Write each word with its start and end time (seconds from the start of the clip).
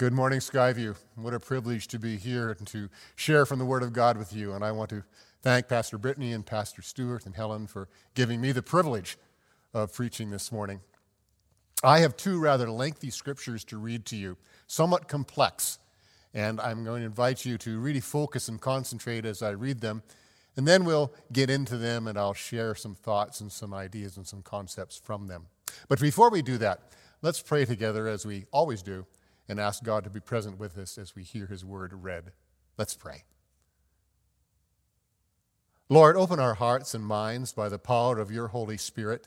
Good 0.00 0.14
morning, 0.14 0.38
Skyview. 0.38 0.96
What 1.16 1.34
a 1.34 1.38
privilege 1.38 1.86
to 1.88 1.98
be 1.98 2.16
here 2.16 2.52
and 2.52 2.66
to 2.68 2.88
share 3.16 3.44
from 3.44 3.58
the 3.58 3.66
Word 3.66 3.82
of 3.82 3.92
God 3.92 4.16
with 4.16 4.32
you. 4.32 4.54
And 4.54 4.64
I 4.64 4.72
want 4.72 4.88
to 4.88 5.04
thank 5.42 5.68
Pastor 5.68 5.98
Brittany 5.98 6.32
and 6.32 6.46
Pastor 6.46 6.80
Stewart 6.80 7.26
and 7.26 7.36
Helen 7.36 7.66
for 7.66 7.86
giving 8.14 8.40
me 8.40 8.52
the 8.52 8.62
privilege 8.62 9.18
of 9.74 9.92
preaching 9.92 10.30
this 10.30 10.50
morning. 10.50 10.80
I 11.84 11.98
have 11.98 12.16
two 12.16 12.38
rather 12.40 12.70
lengthy 12.70 13.10
scriptures 13.10 13.62
to 13.64 13.76
read 13.76 14.06
to 14.06 14.16
you, 14.16 14.38
somewhat 14.66 15.06
complex, 15.06 15.78
and 16.32 16.62
I'm 16.62 16.82
going 16.82 17.00
to 17.02 17.06
invite 17.06 17.44
you 17.44 17.58
to 17.58 17.78
really 17.78 18.00
focus 18.00 18.48
and 18.48 18.58
concentrate 18.58 19.26
as 19.26 19.42
I 19.42 19.50
read 19.50 19.82
them. 19.82 20.02
And 20.56 20.66
then 20.66 20.86
we'll 20.86 21.12
get 21.30 21.50
into 21.50 21.76
them 21.76 22.08
and 22.08 22.16
I'll 22.16 22.32
share 22.32 22.74
some 22.74 22.94
thoughts 22.94 23.42
and 23.42 23.52
some 23.52 23.74
ideas 23.74 24.16
and 24.16 24.26
some 24.26 24.40
concepts 24.40 24.98
from 24.98 25.26
them. 25.26 25.48
But 25.90 26.00
before 26.00 26.30
we 26.30 26.40
do 26.40 26.56
that, 26.56 26.84
let's 27.20 27.42
pray 27.42 27.66
together 27.66 28.08
as 28.08 28.24
we 28.24 28.46
always 28.50 28.80
do 28.80 29.04
and 29.50 29.58
ask 29.58 29.82
God 29.82 30.04
to 30.04 30.10
be 30.10 30.20
present 30.20 30.60
with 30.60 30.78
us 30.78 30.96
as 30.96 31.16
we 31.16 31.24
hear 31.24 31.46
his 31.46 31.64
word 31.64 31.92
read. 31.92 32.30
Let's 32.78 32.94
pray. 32.94 33.24
Lord, 35.88 36.16
open 36.16 36.38
our 36.38 36.54
hearts 36.54 36.94
and 36.94 37.04
minds 37.04 37.52
by 37.52 37.68
the 37.68 37.78
power 37.78 38.20
of 38.20 38.30
your 38.30 38.46
Holy 38.46 38.76
Spirit, 38.76 39.26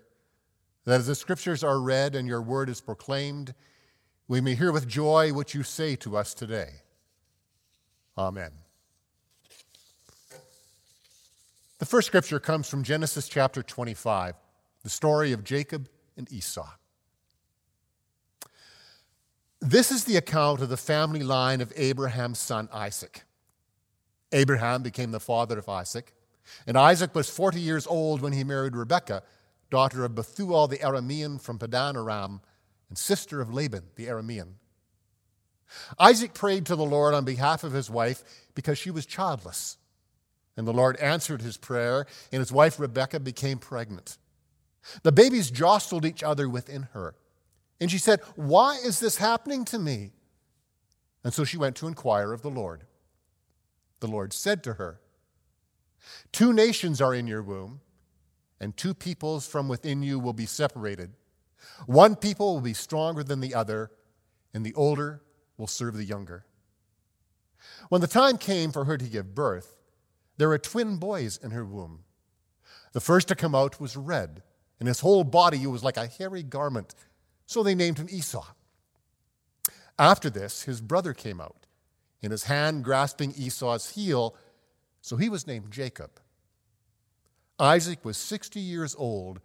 that 0.86 1.02
as 1.02 1.08
the 1.08 1.16
scriptures 1.16 1.62
are 1.62 1.78
read 1.78 2.16
and 2.16 2.26
your 2.26 2.42
word 2.42 2.70
is 2.70 2.80
proclaimed, 2.80 3.54
we 4.30 4.40
may 4.40 4.56
hear 4.56 4.72
with 4.72 4.88
joy 4.88 5.34
what 5.34 5.54
you 5.54 5.62
say 5.62 5.98
to 5.98 6.16
us 6.16 6.34
today. 6.34 6.70
Amen. 8.18 8.52
The 11.80 11.86
first 11.86 12.08
scripture 12.08 12.40
comes 12.40 12.70
from 12.70 12.84
Genesis 12.84 13.28
chapter 13.28 13.62
25, 13.62 14.36
the 14.84 14.90
story 14.90 15.34
of 15.34 15.44
Jacob 15.44 15.90
and 16.16 16.32
Esau. 16.32 16.70
This 19.66 19.92
is 19.92 20.04
the 20.04 20.18
account 20.18 20.62
of 20.62 20.68
the 20.68 20.76
family 20.76 21.24
line 21.24 21.62
of 21.62 21.72
Abraham's 21.78 22.38
son 22.38 22.68
Isaac. 22.74 23.24
Abraham 24.34 24.84
became 24.84 25.12
the 25.12 25.22
father 25.22 25.58
of 25.58 25.70
Isaac, 25.70 26.14
and 26.68 26.78
Isaac 26.78 27.16
was 27.16 27.30
40 27.30 27.62
years 27.62 27.88
old 27.88 28.22
when 28.22 28.34
he 28.34 28.44
married 28.44 28.76
Rebekah, 28.76 29.24
daughter 29.72 30.04
of 30.04 30.16
Bethuel 30.16 30.68
the 30.68 30.80
Aramean 30.80 31.40
from 31.40 31.60
Padan 31.60 31.96
Aram, 31.96 32.42
and 32.90 32.98
sister 32.98 33.40
of 33.40 33.54
Laban 33.54 33.84
the 33.96 34.08
Aramean. 34.08 34.56
Isaac 35.98 36.34
prayed 36.34 36.66
to 36.66 36.76
the 36.76 36.84
Lord 36.84 37.14
on 37.14 37.24
behalf 37.24 37.64
of 37.64 37.72
his 37.72 37.90
wife 37.90 38.22
because 38.56 38.78
she 38.78 38.92
was 38.92 39.06
childless. 39.06 39.78
And 40.58 40.68
the 40.68 40.74
Lord 40.74 40.98
answered 40.98 41.42
his 41.42 41.56
prayer, 41.56 42.06
and 42.34 42.42
his 42.42 42.52
wife 42.52 42.82
Rebekah 42.82 43.22
became 43.22 43.60
pregnant. 43.60 44.18
The 45.04 45.14
babies 45.14 45.50
jostled 45.50 46.04
each 46.04 46.22
other 46.22 46.50
within 46.50 46.90
her. 46.92 47.16
And 47.84 47.92
she 47.92 47.98
said, 47.98 48.22
Why 48.38 48.78
is 48.78 49.02
this 49.02 49.18
happening 49.18 49.66
to 49.66 49.78
me? 49.78 50.14
And 51.22 51.34
so 51.34 51.44
she 51.44 51.58
went 51.58 51.76
to 51.76 51.88
inquire 51.88 52.32
of 52.32 52.42
the 52.42 52.50
Lord. 52.50 52.86
The 54.00 54.08
Lord 54.08 54.32
said 54.32 54.64
to 54.64 54.76
her, 54.76 55.02
Two 56.32 56.54
nations 56.54 57.02
are 57.02 57.14
in 57.14 57.28
your 57.28 57.44
womb, 57.44 57.82
and 58.58 58.78
two 58.78 58.94
peoples 58.94 59.46
from 59.46 59.68
within 59.68 60.02
you 60.02 60.18
will 60.18 60.32
be 60.32 60.46
separated. 60.46 61.12
One 61.86 62.16
people 62.16 62.54
will 62.54 62.62
be 62.62 62.74
stronger 62.74 63.22
than 63.22 63.42
the 63.42 63.54
other, 63.54 63.92
and 64.54 64.66
the 64.66 64.76
older 64.76 65.22
will 65.58 65.68
serve 65.68 65.98
the 65.98 66.06
younger. 66.06 66.46
When 67.90 68.00
the 68.00 68.08
time 68.08 68.38
came 68.38 68.72
for 68.72 68.86
her 68.86 68.98
to 68.98 69.10
give 69.10 69.36
birth, 69.36 69.76
there 70.38 70.48
were 70.48 70.58
twin 70.58 70.96
boys 70.96 71.36
in 71.36 71.52
her 71.52 71.66
womb. 71.66 72.06
The 72.94 73.02
first 73.02 73.28
to 73.28 73.36
come 73.36 73.54
out 73.54 73.82
was 73.82 73.98
red, 73.98 74.42
and 74.80 74.88
his 74.88 75.02
whole 75.02 75.26
body 75.26 75.68
was 75.68 75.84
like 75.84 75.98
a 75.98 76.08
hairy 76.08 76.44
garment 76.44 76.96
so 77.54 77.64
they 77.64 77.76
named 77.76 78.00
him 78.00 78.08
Esau. 78.10 78.46
After 80.00 80.30
this, 80.30 80.64
his 80.64 80.82
brother 80.82 81.14
came 81.14 81.40
out, 81.40 81.68
in 82.22 82.32
his 82.32 82.46
hand 82.46 82.84
grasping 82.84 83.34
Esau's 83.38 83.92
heel, 83.92 84.36
so 85.02 85.18
he 85.18 85.30
was 85.30 85.46
named 85.46 85.72
Jacob. 85.72 86.20
Isaac 87.60 88.04
was 88.04 88.18
60 88.18 88.60
years 88.60 88.96
old 88.98 89.40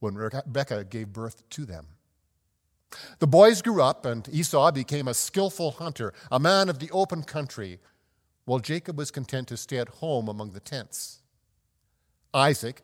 when 0.00 0.14
Rebekah 0.14 0.84
gave 0.84 1.12
birth 1.12 1.48
to 1.50 1.66
them. 1.66 1.86
The 3.18 3.26
boys 3.26 3.60
grew 3.60 3.82
up, 3.82 4.06
and 4.06 4.28
Esau 4.32 4.70
became 4.72 5.08
a 5.08 5.14
skillful 5.14 5.72
hunter, 5.72 6.14
a 6.30 6.40
man 6.40 6.68
of 6.68 6.78
the 6.78 6.90
open 6.92 7.22
country, 7.22 7.80
while 8.44 8.60
Jacob 8.60 8.96
was 8.96 9.10
content 9.10 9.48
to 9.48 9.56
stay 9.56 9.78
at 9.78 9.88
home 9.88 10.28
among 10.28 10.52
the 10.52 10.60
tents. 10.60 11.20
Isaac, 12.32 12.82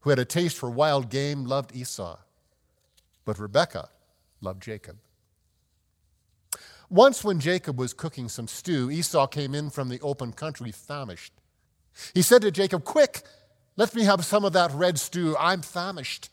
who 0.00 0.10
had 0.10 0.18
a 0.18 0.24
taste 0.24 0.56
for 0.56 0.70
wild 0.70 1.10
game, 1.10 1.44
loved 1.44 1.76
Esau 1.76 2.18
but 3.24 3.38
Rebekah 3.38 3.88
loved 4.40 4.62
Jacob. 4.62 4.96
Once, 6.88 7.22
when 7.22 7.38
Jacob 7.38 7.78
was 7.78 7.92
cooking 7.92 8.28
some 8.28 8.48
stew, 8.48 8.90
Esau 8.90 9.26
came 9.28 9.54
in 9.54 9.70
from 9.70 9.88
the 9.88 10.00
open 10.00 10.32
country 10.32 10.72
famished. 10.72 11.32
He 12.14 12.22
said 12.22 12.42
to 12.42 12.50
Jacob, 12.50 12.84
Quick, 12.84 13.22
let 13.76 13.94
me 13.94 14.04
have 14.04 14.24
some 14.24 14.44
of 14.44 14.52
that 14.54 14.72
red 14.72 14.98
stew. 14.98 15.36
I'm 15.38 15.62
famished. 15.62 16.30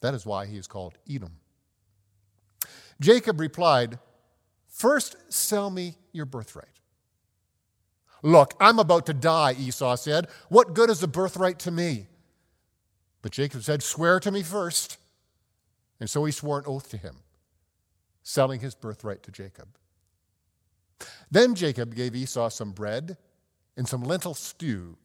That 0.00 0.14
is 0.14 0.26
why 0.26 0.46
he 0.46 0.56
is 0.56 0.66
called 0.66 0.98
Edom. 1.08 1.36
Jacob 3.00 3.38
replied, 3.40 3.98
First, 4.68 5.16
sell 5.28 5.70
me 5.70 5.96
your 6.12 6.26
birthright. 6.26 6.66
Look, 8.22 8.54
I'm 8.60 8.78
about 8.78 9.06
to 9.06 9.14
die, 9.14 9.54
Esau 9.58 9.94
said. 9.96 10.26
What 10.48 10.74
good 10.74 10.90
is 10.90 11.00
the 11.00 11.08
birthright 11.08 11.58
to 11.60 11.70
me? 11.70 12.06
But 13.22 13.32
Jacob 13.32 13.62
said, 13.62 13.82
Swear 13.82 14.18
to 14.20 14.30
me 14.30 14.42
first. 14.42 14.98
And 16.00 16.08
so 16.08 16.24
he 16.24 16.32
swore 16.32 16.58
an 16.58 16.64
oath 16.66 16.90
to 16.90 16.96
him, 16.96 17.16
selling 18.22 18.60
his 18.60 18.74
birthright 18.74 19.22
to 19.24 19.32
Jacob. 19.32 19.68
Then 21.30 21.54
Jacob 21.54 21.94
gave 21.94 22.14
Esau 22.14 22.48
some 22.48 22.72
bread 22.72 23.16
and 23.76 23.88
some 23.88 24.02
lentil 24.02 24.34
stew. 24.34 24.96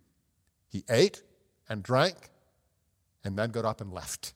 He 0.70 0.84
ate 0.90 1.24
and 1.70 1.84
drank 1.84 2.30
and 3.24 3.38
then 3.38 3.52
got 3.52 3.66
up 3.66 3.81
and 3.81 3.92
left. 3.92 4.34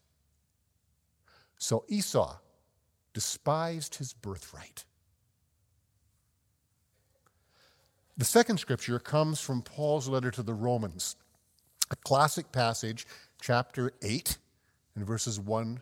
So 1.58 1.86
Esau 1.88 2.38
despised 3.14 3.96
his 3.96 4.14
birthright. 4.14 4.86
The 8.18 8.26
second 8.26 8.60
scripture 8.60 9.00
comes 9.00 9.40
from 9.40 9.62
Paul's 9.62 10.08
letter 10.08 10.32
to 10.32 10.44
the 10.44 10.54
Romans, 10.54 11.16
a 11.92 11.96
classic 11.96 12.52
passage, 12.52 13.06
chapter 13.42 13.92
8, 14.02 14.38
and 14.96 15.06
verses 15.06 15.40
1 15.40 15.82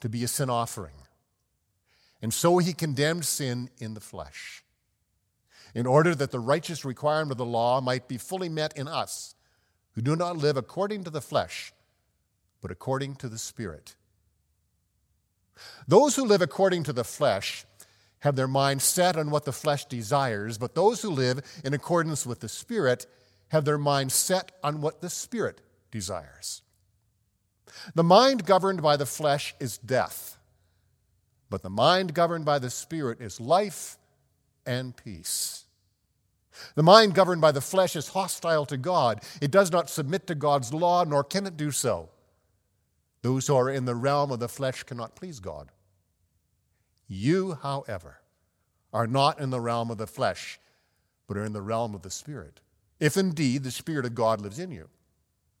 to 0.00 0.08
be 0.08 0.24
a 0.24 0.28
sin 0.28 0.50
offering. 0.50 0.94
And 2.22 2.32
so 2.32 2.58
he 2.58 2.72
condemned 2.72 3.24
sin 3.24 3.70
in 3.78 3.94
the 3.94 4.00
flesh, 4.00 4.64
in 5.74 5.86
order 5.86 6.14
that 6.14 6.30
the 6.30 6.40
righteous 6.40 6.84
requirement 6.84 7.32
of 7.32 7.38
the 7.38 7.44
law 7.44 7.80
might 7.80 8.08
be 8.08 8.18
fully 8.18 8.48
met 8.48 8.76
in 8.76 8.88
us, 8.88 9.34
who 9.92 10.02
do 10.02 10.16
not 10.16 10.36
live 10.36 10.56
according 10.56 11.04
to 11.04 11.10
the 11.10 11.20
flesh, 11.20 11.72
but 12.60 12.70
according 12.70 13.16
to 13.16 13.28
the 13.28 13.38
Spirit. 13.38 13.96
Those 15.86 16.16
who 16.16 16.24
live 16.24 16.42
according 16.42 16.82
to 16.84 16.92
the 16.92 17.04
flesh 17.04 17.64
have 18.20 18.36
their 18.36 18.48
mind 18.48 18.82
set 18.82 19.16
on 19.16 19.30
what 19.30 19.44
the 19.44 19.52
flesh 19.52 19.84
desires, 19.84 20.58
but 20.58 20.74
those 20.74 21.02
who 21.02 21.10
live 21.10 21.40
in 21.64 21.74
accordance 21.74 22.26
with 22.26 22.40
the 22.40 22.48
Spirit 22.48 23.06
have 23.48 23.64
their 23.64 23.78
mind 23.78 24.10
set 24.10 24.52
on 24.62 24.80
what 24.80 25.00
the 25.00 25.10
Spirit 25.10 25.60
desires. 25.90 26.62
The 27.94 28.04
mind 28.04 28.46
governed 28.46 28.82
by 28.82 28.96
the 28.96 29.06
flesh 29.06 29.54
is 29.60 29.78
death, 29.78 30.36
but 31.50 31.62
the 31.62 31.70
mind 31.70 32.14
governed 32.14 32.44
by 32.44 32.58
the 32.58 32.70
Spirit 32.70 33.20
is 33.20 33.40
life 33.40 33.98
and 34.64 34.96
peace. 34.96 35.64
The 36.74 36.82
mind 36.82 37.14
governed 37.14 37.40
by 37.40 37.52
the 37.52 37.60
flesh 37.60 37.96
is 37.96 38.08
hostile 38.08 38.66
to 38.66 38.76
God. 38.76 39.22
It 39.40 39.50
does 39.50 39.70
not 39.70 39.90
submit 39.90 40.26
to 40.26 40.34
God's 40.34 40.72
law, 40.72 41.04
nor 41.04 41.22
can 41.22 41.46
it 41.46 41.56
do 41.56 41.70
so. 41.70 42.08
Those 43.22 43.46
who 43.46 43.56
are 43.56 43.70
in 43.70 43.84
the 43.84 43.94
realm 43.94 44.30
of 44.30 44.40
the 44.40 44.48
flesh 44.48 44.82
cannot 44.82 45.16
please 45.16 45.40
God. 45.40 45.70
You, 47.08 47.58
however, 47.62 48.18
are 48.92 49.06
not 49.06 49.40
in 49.40 49.50
the 49.50 49.60
realm 49.60 49.90
of 49.90 49.98
the 49.98 50.06
flesh, 50.06 50.58
but 51.26 51.36
are 51.36 51.44
in 51.44 51.52
the 51.52 51.62
realm 51.62 51.94
of 51.94 52.02
the 52.02 52.10
Spirit, 52.10 52.60
if 53.00 53.16
indeed 53.16 53.62
the 53.62 53.70
Spirit 53.70 54.06
of 54.06 54.14
God 54.14 54.40
lives 54.40 54.58
in 54.58 54.70
you. 54.70 54.88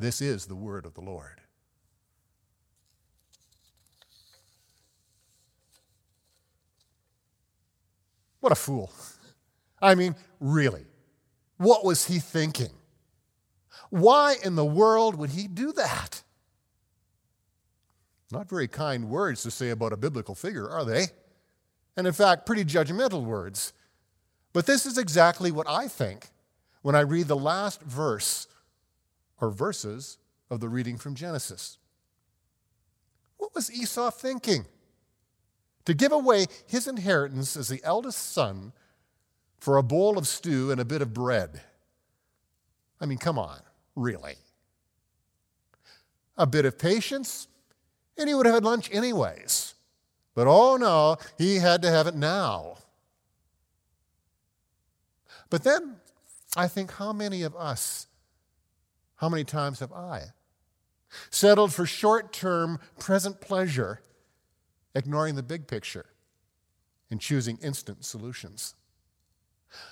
This 0.00 0.22
is 0.22 0.46
the 0.46 0.56
word 0.56 0.86
of 0.86 0.94
the 0.94 1.02
Lord. 1.02 1.42
What 8.40 8.50
a 8.50 8.54
fool. 8.54 8.90
I 9.82 9.94
mean, 9.94 10.16
really, 10.40 10.86
what 11.58 11.84
was 11.84 12.06
he 12.06 12.18
thinking? 12.18 12.70
Why 13.90 14.36
in 14.42 14.54
the 14.54 14.64
world 14.64 15.16
would 15.16 15.30
he 15.30 15.46
do 15.46 15.70
that? 15.72 16.22
Not 18.32 18.48
very 18.48 18.68
kind 18.68 19.10
words 19.10 19.42
to 19.42 19.50
say 19.50 19.68
about 19.68 19.92
a 19.92 19.98
biblical 19.98 20.34
figure, 20.34 20.70
are 20.70 20.84
they? 20.86 21.08
And 21.98 22.06
in 22.06 22.14
fact, 22.14 22.46
pretty 22.46 22.64
judgmental 22.64 23.22
words. 23.22 23.74
But 24.54 24.64
this 24.64 24.86
is 24.86 24.96
exactly 24.96 25.52
what 25.52 25.68
I 25.68 25.88
think 25.88 26.28
when 26.80 26.94
I 26.94 27.00
read 27.00 27.28
the 27.28 27.36
last 27.36 27.82
verse 27.82 28.46
or 29.40 29.50
verses 29.50 30.18
of 30.50 30.60
the 30.60 30.68
reading 30.68 30.96
from 30.96 31.14
Genesis. 31.14 31.78
What 33.36 33.54
was 33.54 33.72
Esau 33.72 34.10
thinking? 34.10 34.66
To 35.86 35.94
give 35.94 36.12
away 36.12 36.46
his 36.66 36.86
inheritance 36.86 37.56
as 37.56 37.68
the 37.68 37.80
eldest 37.82 38.32
son 38.32 38.72
for 39.58 39.76
a 39.76 39.82
bowl 39.82 40.18
of 40.18 40.26
stew 40.26 40.70
and 40.70 40.80
a 40.80 40.84
bit 40.84 41.02
of 41.02 41.14
bread. 41.14 41.62
I 43.00 43.06
mean, 43.06 43.18
come 43.18 43.38
on, 43.38 43.60
really. 43.96 44.34
A 46.36 46.46
bit 46.46 46.64
of 46.64 46.78
patience, 46.78 47.48
and 48.16 48.28
he 48.28 48.34
would 48.34 48.46
have 48.46 48.54
had 48.56 48.64
lunch 48.64 48.90
anyways. 48.92 49.74
But 50.34 50.46
oh 50.46 50.76
no, 50.76 51.16
he 51.38 51.56
had 51.56 51.82
to 51.82 51.90
have 51.90 52.06
it 52.06 52.14
now. 52.14 52.76
But 55.48 55.64
then 55.64 55.96
I 56.56 56.68
think, 56.68 56.92
how 56.92 57.12
many 57.12 57.42
of 57.42 57.54
us, 57.56 58.06
how 59.20 59.28
many 59.28 59.44
times 59.44 59.80
have 59.80 59.92
I 59.92 60.32
settled 61.28 61.74
for 61.74 61.84
short 61.84 62.32
term 62.32 62.80
present 62.98 63.42
pleasure, 63.42 64.00
ignoring 64.94 65.34
the 65.34 65.42
big 65.42 65.66
picture 65.66 66.06
and 67.10 67.20
choosing 67.20 67.58
instant 67.62 68.02
solutions? 68.02 68.74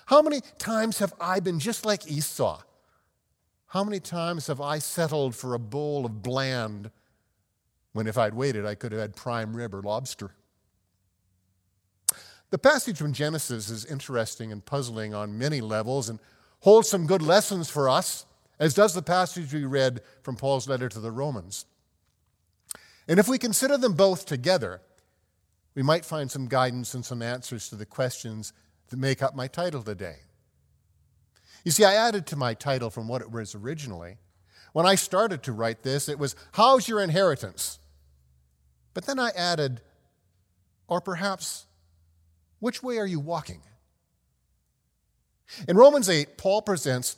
How 0.06 0.22
many 0.22 0.40
times 0.56 0.98
have 1.00 1.12
I 1.20 1.40
been 1.40 1.58
just 1.58 1.84
like 1.84 2.10
Esau? 2.10 2.62
How 3.66 3.84
many 3.84 4.00
times 4.00 4.46
have 4.46 4.62
I 4.62 4.78
settled 4.78 5.34
for 5.34 5.52
a 5.52 5.58
bowl 5.58 6.06
of 6.06 6.22
bland 6.22 6.90
when 7.92 8.06
if 8.06 8.16
I'd 8.16 8.32
waited, 8.32 8.64
I 8.64 8.74
could 8.74 8.92
have 8.92 9.00
had 9.02 9.14
prime 9.14 9.54
rib 9.54 9.74
or 9.74 9.82
lobster? 9.82 10.30
The 12.48 12.56
passage 12.56 12.96
from 12.96 13.12
Genesis 13.12 13.68
is 13.68 13.84
interesting 13.84 14.52
and 14.52 14.64
puzzling 14.64 15.12
on 15.12 15.36
many 15.36 15.60
levels 15.60 16.08
and 16.08 16.18
holds 16.60 16.88
some 16.88 17.06
good 17.06 17.20
lessons 17.20 17.68
for 17.68 17.90
us, 17.90 18.24
as 18.58 18.74
does 18.74 18.94
the 18.94 19.02
passage 19.02 19.52
we 19.52 19.64
read 19.64 20.00
from 20.22 20.36
Paul's 20.36 20.68
letter 20.68 20.88
to 20.88 21.00
the 21.00 21.10
Romans. 21.10 21.66
And 23.06 23.18
if 23.18 23.28
we 23.28 23.38
consider 23.38 23.78
them 23.78 23.94
both 23.94 24.26
together, 24.26 24.80
we 25.74 25.82
might 25.82 26.04
find 26.04 26.30
some 26.30 26.48
guidance 26.48 26.94
and 26.94 27.04
some 27.04 27.22
answers 27.22 27.68
to 27.68 27.76
the 27.76 27.86
questions 27.86 28.52
that 28.88 28.96
make 28.96 29.22
up 29.22 29.34
my 29.34 29.46
title 29.46 29.82
today. 29.82 30.16
You 31.64 31.70
see, 31.70 31.84
I 31.84 31.94
added 31.94 32.26
to 32.26 32.36
my 32.36 32.54
title 32.54 32.90
from 32.90 33.08
what 33.08 33.22
it 33.22 33.30
was 33.30 33.54
originally. 33.54 34.16
When 34.72 34.86
I 34.86 34.94
started 34.96 35.42
to 35.44 35.52
write 35.52 35.82
this, 35.82 36.08
it 36.08 36.18
was, 36.18 36.36
How's 36.52 36.88
your 36.88 37.00
inheritance? 37.00 37.78
But 38.94 39.06
then 39.06 39.18
I 39.18 39.30
added, 39.30 39.80
Or 40.88 41.00
perhaps, 41.00 41.66
which 42.58 42.82
way 42.82 42.98
are 42.98 43.06
you 43.06 43.20
walking? 43.20 43.62
In 45.68 45.76
Romans 45.76 46.10
8, 46.10 46.36
Paul 46.36 46.62
presents 46.62 47.16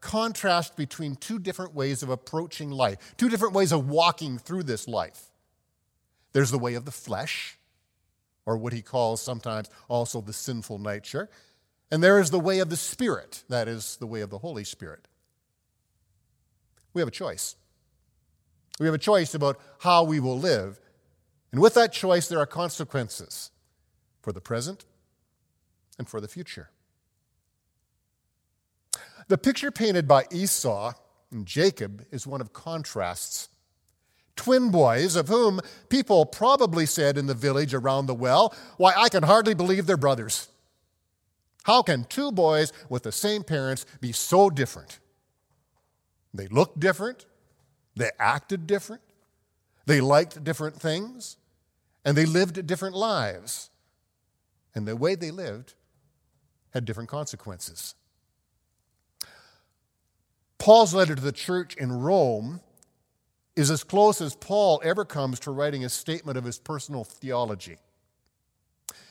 contrast 0.00 0.76
between 0.76 1.16
two 1.16 1.38
different 1.38 1.74
ways 1.74 2.02
of 2.02 2.08
approaching 2.08 2.70
life, 2.70 3.14
two 3.16 3.28
different 3.28 3.54
ways 3.54 3.72
of 3.72 3.88
walking 3.88 4.38
through 4.38 4.62
this 4.62 4.86
life. 4.86 5.30
There's 6.32 6.50
the 6.50 6.58
way 6.58 6.74
of 6.74 6.84
the 6.84 6.90
flesh, 6.90 7.58
or 8.44 8.56
what 8.56 8.72
he 8.72 8.82
calls 8.82 9.20
sometimes 9.20 9.68
also 9.88 10.20
the 10.20 10.32
sinful 10.32 10.78
nature, 10.78 11.28
and 11.90 12.02
there 12.02 12.18
is 12.18 12.30
the 12.30 12.40
way 12.40 12.58
of 12.58 12.68
the 12.68 12.76
Spirit, 12.76 13.44
that 13.48 13.68
is, 13.68 13.96
the 13.96 14.06
way 14.06 14.20
of 14.20 14.30
the 14.30 14.38
Holy 14.38 14.64
Spirit. 14.64 15.06
We 16.92 17.00
have 17.00 17.08
a 17.08 17.12
choice. 17.12 17.56
We 18.78 18.86
have 18.86 18.94
a 18.94 18.98
choice 18.98 19.34
about 19.34 19.60
how 19.80 20.04
we 20.04 20.20
will 20.20 20.38
live. 20.38 20.80
And 21.52 21.60
with 21.60 21.74
that 21.74 21.92
choice, 21.92 22.28
there 22.28 22.38
are 22.38 22.46
consequences 22.46 23.50
for 24.20 24.32
the 24.32 24.40
present 24.40 24.84
and 25.98 26.08
for 26.08 26.20
the 26.20 26.28
future. 26.28 26.70
The 29.28 29.38
picture 29.38 29.70
painted 29.70 30.06
by 30.06 30.24
Esau 30.30 30.92
and 31.30 31.46
Jacob 31.46 32.04
is 32.10 32.26
one 32.26 32.40
of 32.40 32.52
contrasts. 32.52 33.48
Twin 34.36 34.70
boys, 34.70 35.16
of 35.16 35.28
whom 35.28 35.60
people 35.88 36.26
probably 36.26 36.86
said 36.86 37.16
in 37.16 37.26
the 37.26 37.34
village 37.34 37.74
around 37.74 38.06
the 38.06 38.14
well, 38.14 38.54
Why, 38.76 38.92
I 38.96 39.08
can 39.08 39.22
hardly 39.22 39.54
believe 39.54 39.86
they're 39.86 39.96
brothers. 39.96 40.48
How 41.64 41.82
can 41.82 42.04
two 42.04 42.30
boys 42.30 42.72
with 42.88 43.02
the 43.02 43.12
same 43.12 43.42
parents 43.42 43.86
be 44.00 44.12
so 44.12 44.50
different? 44.50 45.00
They 46.32 46.48
looked 46.48 46.78
different, 46.78 47.24
they 47.96 48.10
acted 48.18 48.66
different, 48.66 49.02
they 49.86 50.00
liked 50.00 50.44
different 50.44 50.80
things, 50.80 51.38
and 52.04 52.16
they 52.16 52.26
lived 52.26 52.66
different 52.66 52.94
lives 52.94 53.70
and 54.76 54.86
the 54.86 54.94
way 54.94 55.14
they 55.14 55.30
lived 55.30 55.72
had 56.74 56.84
different 56.84 57.08
consequences. 57.08 57.94
Paul's 60.58 60.94
letter 60.94 61.14
to 61.14 61.22
the 61.22 61.32
church 61.32 61.76
in 61.76 61.92
Rome 61.92 62.60
is 63.54 63.70
as 63.70 63.84
close 63.84 64.20
as 64.20 64.34
Paul 64.34 64.80
ever 64.84 65.04
comes 65.04 65.40
to 65.40 65.50
writing 65.50 65.84
a 65.84 65.88
statement 65.88 66.36
of 66.36 66.44
his 66.44 66.58
personal 66.58 67.04
theology. 67.04 67.78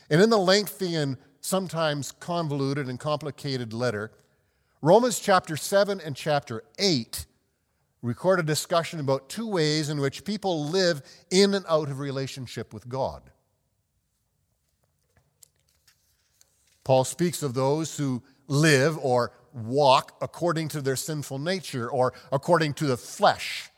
And 0.09 0.21
in 0.21 0.29
the 0.29 0.37
lengthy 0.37 0.95
and 0.95 1.17
sometimes 1.41 2.11
convoluted 2.11 2.87
and 2.87 2.99
complicated 2.99 3.73
letter, 3.73 4.11
Romans 4.81 5.19
chapter 5.19 5.57
7 5.57 5.99
and 5.99 6.15
chapter 6.15 6.63
8 6.77 7.25
record 8.03 8.39
a 8.39 8.43
discussion 8.43 8.99
about 8.99 9.29
two 9.29 9.47
ways 9.47 9.89
in 9.89 9.99
which 9.99 10.23
people 10.23 10.65
live 10.65 11.01
in 11.31 11.55
and 11.55 11.65
out 11.67 11.89
of 11.89 11.99
relationship 11.99 12.71
with 12.71 12.87
God. 12.87 13.31
Paul 16.83 17.03
speaks 17.03 17.41
of 17.41 17.55
those 17.55 17.97
who 17.97 18.21
live 18.47 18.95
or 18.99 19.31
walk 19.55 20.17
according 20.21 20.67
to 20.67 20.81
their 20.81 20.97
sinful 20.97 21.39
nature 21.39 21.89
or 21.89 22.13
according 22.31 22.73
to 22.75 22.85
the 22.85 22.97
flesh, 22.97 23.69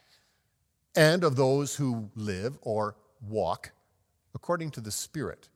and 0.96 1.24
of 1.24 1.36
those 1.36 1.76
who 1.76 2.10
live 2.16 2.58
or 2.62 2.96
walk 3.22 3.72
according 4.34 4.72
to 4.72 4.82
the 4.82 4.92
Spirit. 4.92 5.50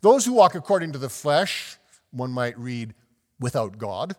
Those 0.00 0.24
who 0.24 0.32
walk 0.32 0.56
according 0.56 0.92
to 0.92 0.98
the 0.98 1.08
flesh, 1.08 1.76
one 2.10 2.32
might 2.32 2.58
read, 2.58 2.94
without 3.38 3.78
God. 3.78 4.16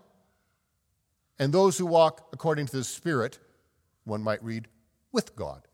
And 1.38 1.53
those 1.53 1.77
who 1.77 1.86
walk 1.86 2.30
according 2.32 2.68
to 2.68 2.77
the 2.77 2.84
Spirit, 2.86 3.39
one 4.06 4.24
might 4.24 4.42
read, 4.42 4.70
with 5.12 5.36
God. 5.36 5.68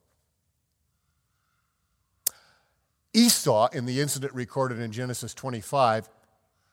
Esau, 3.14 3.70
in 3.74 3.86
the 3.86 4.00
incident 4.02 4.34
recorded 4.34 4.80
in 4.80 4.92
Genesis 4.92 5.34
25, 5.34 6.10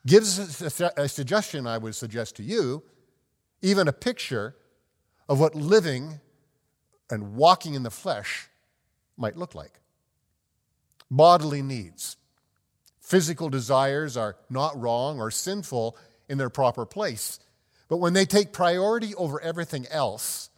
gives 0.06 0.62
a 0.62 1.08
suggestion 1.08 1.66
I 1.66 1.78
would 1.78 1.94
suggest 1.94 2.36
to 2.36 2.42
you, 2.42 2.82
even 3.60 3.88
a 3.88 3.92
picture 3.92 4.54
of 5.28 5.40
what 5.40 5.54
living 5.54 6.20
and 7.10 7.34
walking 7.34 7.74
in 7.74 7.82
the 7.82 7.90
flesh 7.90 8.48
might 9.16 9.36
look 9.36 9.54
like. 9.54 9.80
Bodily 11.10 11.62
needs, 11.62 12.16
physical 13.00 13.48
desires 13.48 14.16
are 14.16 14.36
not 14.48 14.80
wrong 14.80 15.20
or 15.20 15.30
sinful 15.30 15.96
in 16.28 16.38
their 16.38 16.50
proper 16.50 16.86
place. 16.86 17.38
But 17.88 17.98
when 17.98 18.12
they 18.12 18.24
take 18.24 18.52
priority 18.52 19.14
over 19.14 19.40
everything 19.40 19.86
else, 19.90 20.50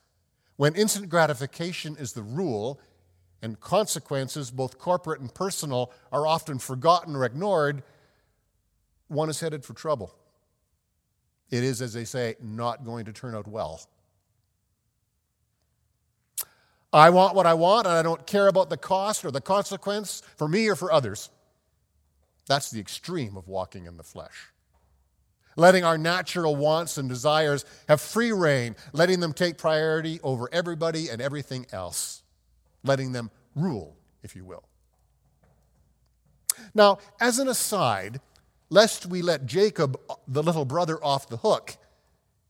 when 0.57 0.75
instant 0.75 1.09
gratification 1.09 1.97
is 1.99 2.15
the 2.15 2.23
rule 2.23 2.81
and 3.43 3.61
consequences, 3.61 4.51
both 4.51 4.79
corporate 4.79 5.21
and 5.21 5.33
personal, 5.33 5.93
are 6.11 6.27
often 6.27 6.59
forgotten 6.59 7.15
or 7.15 7.25
ignored, 7.25 7.83
one 9.09 9.29
is 9.29 9.41
headed 9.41 9.65
for 9.65 9.75
trouble. 9.75 10.15
It 11.51 11.65
is, 11.65 11.81
as 11.83 11.93
they 11.93 12.05
say, 12.05 12.37
not 12.43 12.85
going 12.85 13.07
to 13.07 13.13
turn 13.13 13.35
out 13.35 13.49
well. 13.49 13.81
I 16.93 17.11
want 17.11 17.35
what 17.35 17.47
I 17.47 17.55
want, 17.55 17.87
and 17.87 17.97
I 17.97 18.03
don't 18.03 18.27
care 18.27 18.49
about 18.49 18.71
the 18.71 18.77
cost 18.77 19.25
or 19.25 19.31
the 19.31 19.41
consequence 19.41 20.23
for 20.37 20.49
me 20.49 20.69
or 20.69 20.77
for 20.77 20.93
others. 20.93 21.31
That's 22.47 22.71
the 22.71 22.81
extreme 22.81 23.37
of 23.37 23.47
walking 23.47 23.87
in 23.87 23.97
the 23.97 24.03
flesh. 24.03 24.49
Letting 25.57 25.85
our 25.85 25.99
natural 25.99 26.57
wants 26.57 26.97
and 26.97 27.09
desires 27.09 27.65
have 27.89 28.01
free 28.01 28.33
rein, 28.33 28.77
letting 28.93 29.21
them 29.21 29.33
take 29.33 29.59
priority 29.59 30.21
over 30.23 30.49
everybody 30.53 31.09
and 31.09 31.21
everything 31.21 31.67
else, 31.73 32.23
letting 32.85 33.13
them 33.13 33.31
rule, 33.55 33.97
if 34.23 34.37
you 34.37 34.45
will. 34.45 34.65
Now, 36.75 36.99
as 37.21 37.39
an 37.39 37.49
aside, 37.49 38.21
lest 38.71 39.07
we 39.07 39.23
let 39.23 39.47
Jacob, 39.47 39.99
the 40.27 40.43
little 40.43 40.65
brother, 40.65 41.03
off 41.03 41.29
the 41.29 41.39
hook, 41.39 41.77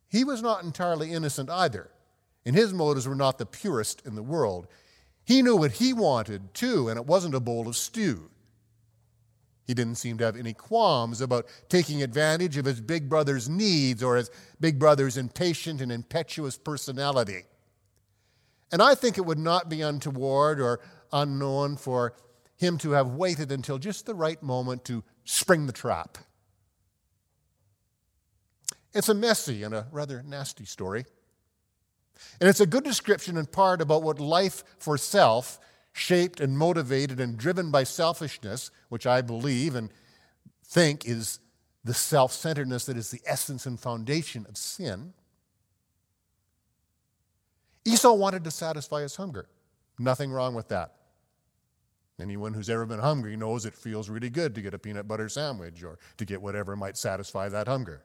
he 0.08 0.24
was 0.24 0.42
not 0.42 0.64
entirely 0.64 1.12
innocent 1.12 1.50
either, 1.50 1.90
and 2.44 2.56
his 2.56 2.72
motives 2.72 3.06
were 3.06 3.14
not 3.14 3.38
the 3.38 3.46
purest 3.46 4.04
in 4.06 4.14
the 4.14 4.22
world. 4.22 4.66
He 5.24 5.42
knew 5.42 5.56
what 5.56 5.72
he 5.72 5.92
wanted, 5.92 6.54
too, 6.54 6.88
and 6.88 6.98
it 6.98 7.06
wasn't 7.06 7.34
a 7.34 7.40
bowl 7.40 7.68
of 7.68 7.76
stew. 7.76 8.30
He 9.66 9.74
didn't 9.74 9.96
seem 9.96 10.16
to 10.18 10.24
have 10.24 10.36
any 10.36 10.54
qualms 10.54 11.20
about 11.20 11.46
taking 11.68 12.02
advantage 12.02 12.56
of 12.56 12.64
his 12.64 12.80
big 12.80 13.06
brother's 13.10 13.50
needs 13.50 14.02
or 14.02 14.16
his 14.16 14.30
big 14.58 14.78
brother's 14.78 15.18
impatient 15.18 15.82
and 15.82 15.92
impetuous 15.92 16.56
personality. 16.56 17.42
And 18.72 18.80
I 18.80 18.94
think 18.94 19.18
it 19.18 19.26
would 19.26 19.38
not 19.38 19.68
be 19.68 19.82
untoward 19.82 20.58
or 20.58 20.80
unknown 21.12 21.76
for 21.76 22.14
him 22.58 22.76
to 22.78 22.90
have 22.90 23.14
waited 23.14 23.50
until 23.50 23.78
just 23.78 24.04
the 24.04 24.14
right 24.14 24.42
moment 24.42 24.84
to 24.84 25.02
spring 25.24 25.66
the 25.66 25.72
trap. 25.72 26.18
It's 28.92 29.08
a 29.08 29.14
messy 29.14 29.62
and 29.62 29.74
a 29.74 29.86
rather 29.92 30.22
nasty 30.22 30.64
story. 30.64 31.06
And 32.40 32.48
it's 32.48 32.60
a 32.60 32.66
good 32.66 32.84
description 32.84 33.36
in 33.36 33.46
part 33.46 33.80
about 33.80 34.02
what 34.02 34.18
life 34.18 34.64
for 34.78 34.98
self, 34.98 35.60
shaped 35.92 36.40
and 36.40 36.58
motivated 36.58 37.20
and 37.20 37.36
driven 37.36 37.70
by 37.70 37.84
selfishness, 37.84 38.70
which 38.88 39.06
I 39.06 39.20
believe 39.20 39.74
and 39.74 39.90
think 40.64 41.06
is 41.06 41.38
the 41.84 41.94
self 41.94 42.32
centeredness 42.32 42.86
that 42.86 42.96
is 42.96 43.10
the 43.10 43.20
essence 43.24 43.66
and 43.66 43.78
foundation 43.78 44.46
of 44.48 44.56
sin. 44.56 45.12
Esau 47.84 48.14
wanted 48.14 48.44
to 48.44 48.50
satisfy 48.50 49.02
his 49.02 49.16
hunger. 49.16 49.48
Nothing 49.98 50.30
wrong 50.30 50.54
with 50.54 50.68
that. 50.68 50.94
Anyone 52.20 52.54
who's 52.54 52.68
ever 52.68 52.84
been 52.84 52.98
hungry 52.98 53.36
knows 53.36 53.64
it 53.64 53.74
feels 53.74 54.08
really 54.08 54.30
good 54.30 54.54
to 54.54 54.62
get 54.62 54.74
a 54.74 54.78
peanut 54.78 55.06
butter 55.06 55.28
sandwich 55.28 55.82
or 55.84 55.98
to 56.16 56.24
get 56.24 56.42
whatever 56.42 56.74
might 56.74 56.96
satisfy 56.96 57.48
that 57.48 57.68
hunger. 57.68 58.02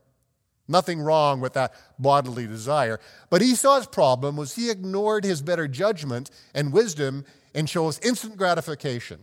Nothing 0.68 1.02
wrong 1.02 1.42
with 1.42 1.54
that 1.54 1.74
bodily 2.00 2.48
desire. 2.48 3.00
But 3.30 3.42
Esau's 3.42 3.88
problem 3.88 4.38
was 4.38 4.56
he 4.56 4.70
ignored 4.70 5.24
his 5.24 5.42
better 5.42 5.68
judgment 5.68 6.30
and 6.54 6.72
wisdom 6.72 7.26
and 7.54 7.68
chose 7.68 8.00
instant 8.00 8.38
gratification. 8.38 9.22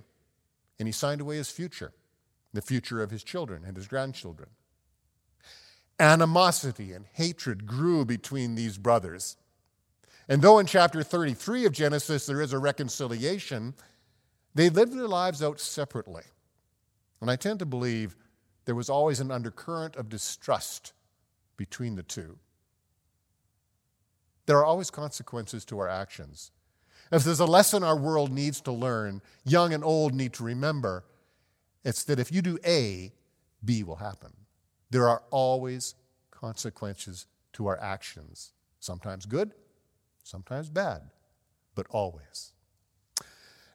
And 0.79 0.89
he 0.89 0.93
signed 0.93 1.21
away 1.21 1.37
his 1.37 1.51
future, 1.51 1.93
the 2.53 2.61
future 2.61 3.03
of 3.03 3.11
his 3.11 3.25
children 3.25 3.63
and 3.65 3.77
his 3.77 3.87
grandchildren. 3.87 4.51
Animosity 5.99 6.93
and 6.93 7.07
hatred 7.13 7.67
grew 7.67 8.05
between 8.05 8.55
these 8.55 8.77
brothers. 8.77 9.37
And 10.29 10.43
though 10.43 10.59
in 10.59 10.67
chapter 10.67 11.03
33 11.03 11.67
of 11.67 11.73
Genesis 11.73 12.27
there 12.27 12.41
is 12.41 12.53
a 12.53 12.59
reconciliation, 12.59 13.75
they 14.55 14.69
lived 14.69 14.93
their 14.97 15.09
lives 15.09 15.43
out 15.43 15.61
separately. 15.61 16.25
And 17.21 17.31
I 17.31 17.37
tend 17.37 17.59
to 17.59 17.67
believe 17.67 18.17
there 18.65 18.75
was 18.75 18.91
always 18.91 19.21
an 19.21 19.31
undercurrent 19.31 19.97
of 19.97 20.09
distrust 20.09 20.93
between 21.57 21.97
the 21.97 22.03
two. 22.03 22.39
There 24.47 24.59
are 24.59 24.65
always 24.65 24.91
consequences 24.91 25.65
to 25.67 25.79
our 25.79 25.89
actions. 25.89 26.51
If 27.13 27.25
there's 27.25 27.41
a 27.41 27.47
lesson 27.47 27.83
our 27.83 27.97
world 27.97 28.33
needs 28.33 28.61
to 28.63 28.73
learn, 28.73 29.21
young 29.45 29.73
and 29.73 29.85
old 29.85 30.15
need 30.15 30.33
to 30.35 30.45
remember, 30.45 31.05
it's 31.85 32.05
that 32.05 32.19
if 32.19 32.33
you 32.33 32.43
do 32.43 32.59
A, 32.65 33.13
B 33.65 33.83
will 33.83 33.97
happen. 33.97 34.33
There 34.91 35.09
are 35.09 35.23
always 35.31 35.95
consequences 36.31 37.27
to 37.53 37.67
our 37.67 37.81
actions, 37.81 38.53
sometimes 38.79 39.27
good, 39.27 39.53
sometimes 40.23 40.71
bad, 40.71 41.03
but 41.75 41.87
always. 41.91 42.53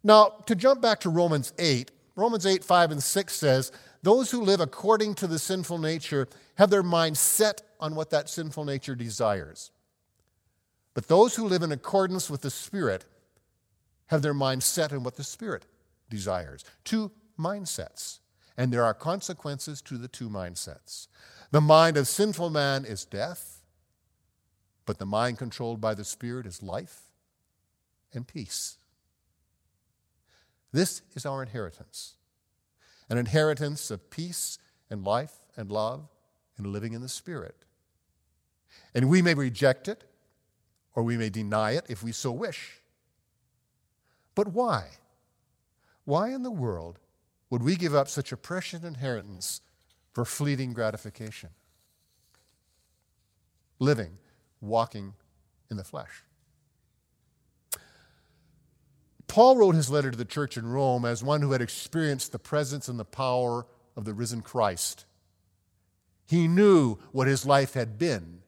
Now, 0.06 0.36
to 0.46 0.54
jump 0.54 0.84
back 0.84 1.00
to 1.00 1.10
Romans 1.10 1.52
8, 1.58 1.90
Romans 2.16 2.46
8, 2.46 2.64
5, 2.64 2.92
and 2.92 3.02
6 3.02 3.36
says, 3.36 3.72
Those 4.04 4.30
who 4.30 4.44
live 4.44 4.60
according 4.60 5.16
to 5.16 5.26
the 5.26 5.40
sinful 5.40 5.80
nature 5.80 6.28
have 6.60 6.70
their 6.70 6.84
mind 6.84 7.18
set 7.18 7.64
on 7.80 7.96
what 7.96 8.12
that 8.12 8.30
sinful 8.30 8.66
nature 8.66 8.94
desires. 8.94 9.72
But 10.94 11.08
those 11.08 11.36
who 11.36 11.48
live 11.48 11.64
in 11.64 11.72
accordance 11.72 12.30
with 12.30 12.42
the 12.42 12.52
Spirit 12.52 13.06
have 14.06 14.22
their 14.22 14.36
mind 14.36 14.62
set 14.62 14.94
on 14.94 15.02
what 15.02 15.16
the 15.16 15.24
Spirit 15.24 15.66
desires. 16.08 16.64
Two 16.84 17.12
mindsets. 17.38 18.20
And 18.58 18.72
there 18.72 18.86
are 18.86 18.94
consequences 18.94 19.82
to 19.82 19.98
the 19.98 20.08
two 20.08 20.30
mindsets. 20.30 21.08
The 21.50 21.62
mind 21.62 21.98
of 21.98 22.08
sinful 22.08 22.52
man 22.52 22.86
is 22.86 23.06
death, 23.06 23.64
but 24.86 25.00
the 25.00 25.06
mind 25.08 25.40
controlled 25.40 25.82
by 25.82 25.96
the 25.96 26.06
Spirit 26.06 26.46
is 26.46 26.62
life 26.62 27.02
and 28.14 28.28
peace. 28.28 28.78
This 30.76 31.02
is 31.14 31.26
our 31.26 31.42
inheritance 31.42 32.16
an 33.10 33.18
inheritance 33.18 33.92
of 33.92 34.10
peace 34.10 34.58
and 34.90 35.06
life 35.06 35.32
and 35.56 35.72
love 35.72 36.10
and 36.58 36.68
living 36.68 36.92
in 36.92 37.02
the 37.02 37.08
Spirit. 37.08 37.56
And 38.94 39.08
we 39.08 39.22
may 39.22 39.36
reject 39.36 39.88
it 39.88 40.04
or 40.94 41.04
we 41.04 41.16
may 41.16 41.30
deny 41.30 41.72
it 41.72 41.86
if 41.88 42.04
we 42.04 42.12
so 42.12 42.32
wish. 42.32 42.82
But 44.34 44.50
why? 44.50 44.88
Why 46.04 46.34
in 46.34 46.44
the 46.44 46.52
world 46.52 47.00
would 47.50 47.64
we 47.64 47.78
give 47.78 47.96
up 47.96 48.10
such 48.10 48.34
a 48.34 48.38
precious 48.38 48.84
inheritance 48.84 49.62
for 50.12 50.26
fleeting 50.26 50.74
gratification? 50.74 51.52
Living, 53.80 54.18
walking 54.60 55.14
in 55.72 55.78
the 55.78 55.86
flesh. 55.86 56.24
Paul 59.28 59.58
wrote 59.58 59.76
his 59.76 59.90
letter 59.90 60.12
to 60.12 60.18
the 60.18 60.26
church 60.26 60.58
in 60.58 60.68
Rome 60.68 61.06
as 61.06 61.24
one 61.24 61.42
who 61.42 61.52
had 61.52 61.62
experienced 61.62 62.32
the 62.32 62.40
presence 62.40 62.88
and 62.88 63.00
the 63.00 63.06
power 63.06 63.66
of 63.96 64.06
the 64.06 64.14
risen 64.14 64.42
Christ. 64.42 65.06
He 66.28 66.48
knew 66.48 66.98
what 67.12 67.28
his 67.28 67.46
life 67.46 67.74
had 67.74 67.98
been 67.98 68.42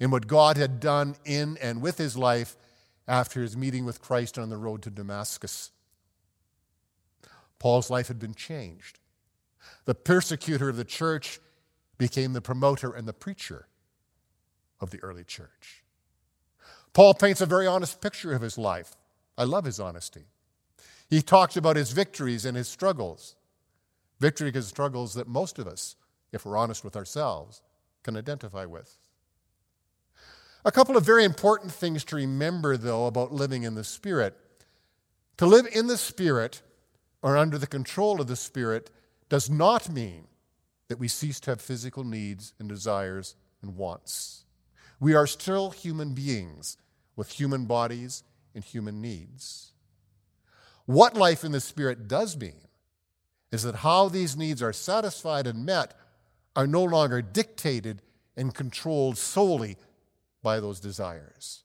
and 0.00 0.12
what 0.12 0.26
God 0.26 0.56
had 0.56 0.80
done 0.80 1.16
in 1.24 1.56
and 1.60 1.82
with 1.82 1.98
his 1.98 2.16
life 2.16 2.56
after 3.06 3.42
his 3.42 3.56
meeting 3.56 3.84
with 3.84 4.02
Christ 4.02 4.38
on 4.38 4.50
the 4.50 4.56
road 4.56 4.82
to 4.82 4.90
Damascus. 4.90 5.70
Paul's 7.58 7.90
life 7.90 8.08
had 8.08 8.18
been 8.18 8.34
changed. 8.34 8.98
The 9.84 9.94
persecutor 9.94 10.68
of 10.68 10.76
the 10.76 10.84
church 10.84 11.40
became 11.96 12.32
the 12.32 12.40
promoter 12.40 12.92
and 12.92 13.08
the 13.08 13.12
preacher 13.12 13.66
of 14.80 14.90
the 14.90 15.00
early 15.02 15.24
church. 15.24 15.82
Paul 16.92 17.14
paints 17.14 17.40
a 17.40 17.46
very 17.46 17.66
honest 17.66 18.00
picture 18.00 18.32
of 18.32 18.42
his 18.42 18.58
life. 18.58 18.96
I 19.38 19.44
love 19.44 19.64
his 19.64 19.78
honesty. 19.80 20.24
He 21.08 21.22
talks 21.22 21.56
about 21.56 21.76
his 21.76 21.92
victories 21.92 22.44
and 22.44 22.56
his 22.56 22.68
struggles. 22.68 23.36
Victory 24.20 24.50
is 24.52 24.66
struggles 24.66 25.14
that 25.14 25.28
most 25.28 25.58
of 25.58 25.66
us, 25.66 25.94
if 26.32 26.44
we're 26.44 26.56
honest 26.56 26.84
with 26.84 26.96
ourselves, 26.96 27.62
can 28.02 28.16
identify 28.16 28.66
with. 28.66 28.96
A 30.64 30.72
couple 30.72 30.96
of 30.96 31.06
very 31.06 31.24
important 31.24 31.72
things 31.72 32.04
to 32.06 32.16
remember, 32.16 32.76
though, 32.76 33.06
about 33.06 33.32
living 33.32 33.62
in 33.62 33.76
the 33.76 33.84
Spirit. 33.84 34.36
To 35.36 35.46
live 35.46 35.68
in 35.72 35.86
the 35.86 35.96
Spirit 35.96 36.62
or 37.22 37.36
under 37.36 37.58
the 37.58 37.66
control 37.66 38.20
of 38.20 38.26
the 38.26 38.36
Spirit 38.36 38.90
does 39.28 39.48
not 39.48 39.88
mean 39.88 40.26
that 40.88 40.98
we 40.98 41.06
cease 41.06 41.38
to 41.40 41.52
have 41.52 41.60
physical 41.60 42.02
needs 42.02 42.54
and 42.58 42.68
desires 42.68 43.36
and 43.62 43.76
wants. 43.76 44.44
We 44.98 45.14
are 45.14 45.26
still 45.26 45.70
human 45.70 46.12
beings 46.12 46.76
with 47.14 47.30
human 47.30 47.66
bodies 47.66 48.24
human 48.64 49.00
needs. 49.00 49.72
What 50.86 51.16
life 51.16 51.44
in 51.44 51.52
the 51.52 51.60
Spirit 51.60 52.08
does 52.08 52.36
mean 52.36 52.60
is 53.50 53.62
that 53.62 53.76
how 53.76 54.08
these 54.08 54.36
needs 54.36 54.62
are 54.62 54.72
satisfied 54.72 55.46
and 55.46 55.64
met 55.64 55.94
are 56.56 56.66
no 56.66 56.82
longer 56.82 57.22
dictated 57.22 58.02
and 58.36 58.54
controlled 58.54 59.18
solely 59.18 59.76
by 60.42 60.60
those 60.60 60.80
desires, 60.80 61.64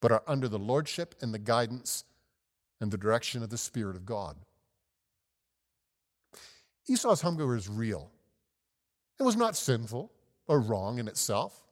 but 0.00 0.12
are 0.12 0.22
under 0.26 0.48
the 0.48 0.58
lordship 0.58 1.14
and 1.20 1.32
the 1.32 1.38
guidance 1.38 2.04
and 2.80 2.90
the 2.90 2.98
direction 2.98 3.42
of 3.42 3.50
the 3.50 3.58
Spirit 3.58 3.96
of 3.96 4.06
God. 4.06 4.36
Esau's 6.88 7.20
hunger 7.20 7.46
was 7.46 7.68
real. 7.68 8.10
It 9.18 9.22
was 9.22 9.36
not 9.36 9.56
sinful 9.56 10.10
or 10.46 10.60
wrong 10.60 10.98
in 10.98 11.08
itself. 11.08 11.69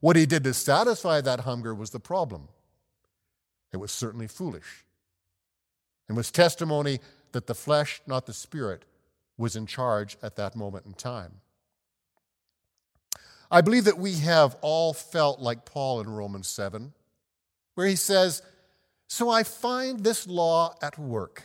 What 0.00 0.16
he 0.16 0.26
did 0.26 0.44
to 0.44 0.54
satisfy 0.54 1.20
that 1.20 1.40
hunger 1.40 1.74
was 1.74 1.90
the 1.90 2.00
problem. 2.00 2.48
It 3.72 3.76
was 3.76 3.92
certainly 3.92 4.26
foolish 4.26 4.84
and 6.08 6.16
was 6.16 6.30
testimony 6.30 6.98
that 7.32 7.46
the 7.46 7.54
flesh, 7.54 8.02
not 8.06 8.26
the 8.26 8.32
spirit, 8.32 8.84
was 9.38 9.54
in 9.54 9.66
charge 9.66 10.16
at 10.22 10.36
that 10.36 10.56
moment 10.56 10.86
in 10.86 10.92
time. 10.94 11.40
I 13.50 13.60
believe 13.60 13.84
that 13.84 13.98
we 13.98 14.14
have 14.16 14.56
all 14.60 14.92
felt 14.92 15.40
like 15.40 15.64
Paul 15.64 16.00
in 16.00 16.08
Romans 16.08 16.48
7. 16.48 16.92
where 17.74 17.86
he 17.86 17.96
says, 17.96 18.42
So 19.06 19.30
I 19.30 19.42
find 19.42 20.00
this 20.00 20.26
law 20.26 20.74
at 20.82 20.98
work. 20.98 21.44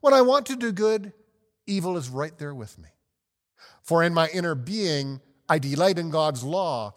When 0.00 0.14
I 0.14 0.22
want 0.22 0.46
to 0.46 0.56
do 0.56 0.72
good, 0.72 1.12
evil 1.66 1.96
is 1.96 2.08
right 2.08 2.36
there 2.38 2.54
with 2.54 2.78
me. 2.78 2.88
For 3.82 4.02
in 4.02 4.12
my 4.12 4.28
inner 4.28 4.54
being, 4.54 5.20
I 5.48 5.58
delight 5.58 5.98
in 5.98 6.10
God's 6.10 6.42
law, 6.42 6.94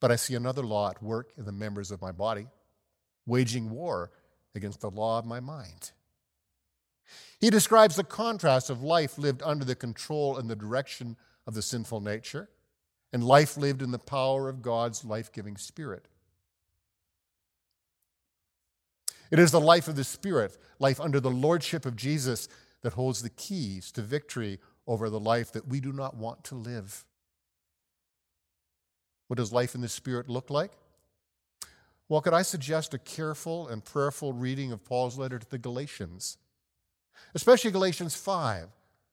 but 0.00 0.10
I 0.12 0.16
see 0.16 0.34
another 0.34 0.62
law 0.62 0.90
at 0.90 1.02
work 1.02 1.32
in 1.36 1.44
the 1.44 1.52
members 1.52 1.90
of 1.90 2.00
my 2.00 2.12
body, 2.12 2.46
waging 3.26 3.70
war 3.70 4.10
against 4.54 4.80
the 4.80 4.90
law 4.90 5.18
of 5.18 5.26
my 5.26 5.40
mind. 5.40 5.92
He 7.40 7.50
describes 7.50 7.96
the 7.96 8.04
contrast 8.04 8.70
of 8.70 8.82
life 8.82 9.18
lived 9.18 9.42
under 9.44 9.64
the 9.64 9.74
control 9.74 10.36
and 10.36 10.48
the 10.48 10.56
direction 10.56 11.16
of 11.46 11.54
the 11.54 11.62
sinful 11.62 12.00
nature, 12.00 12.48
and 13.12 13.24
life 13.24 13.56
lived 13.56 13.80
in 13.80 13.90
the 13.90 13.98
power 13.98 14.48
of 14.48 14.62
God's 14.62 15.04
life 15.04 15.32
giving 15.32 15.56
Spirit. 15.56 16.08
It 19.30 19.38
is 19.38 19.50
the 19.50 19.60
life 19.60 19.88
of 19.88 19.96
the 19.96 20.04
Spirit, 20.04 20.56
life 20.78 21.00
under 21.00 21.20
the 21.20 21.30
lordship 21.30 21.86
of 21.86 21.96
Jesus, 21.96 22.48
that 22.82 22.92
holds 22.92 23.22
the 23.22 23.30
keys 23.30 23.90
to 23.92 24.02
victory 24.02 24.58
over 24.86 25.10
the 25.10 25.20
life 25.20 25.52
that 25.52 25.66
we 25.66 25.80
do 25.80 25.92
not 25.92 26.16
want 26.16 26.44
to 26.44 26.54
live. 26.54 27.04
What 29.28 29.36
does 29.36 29.52
life 29.52 29.74
in 29.74 29.80
the 29.80 29.88
Spirit 29.88 30.28
look 30.28 30.50
like? 30.50 30.72
Well, 32.08 32.22
could 32.22 32.34
I 32.34 32.42
suggest 32.42 32.94
a 32.94 32.98
careful 32.98 33.68
and 33.68 33.84
prayerful 33.84 34.32
reading 34.32 34.72
of 34.72 34.84
Paul's 34.84 35.18
letter 35.18 35.38
to 35.38 35.48
the 35.48 35.58
Galatians, 35.58 36.38
especially 37.34 37.70
Galatians 37.70 38.16
5, 38.16 38.68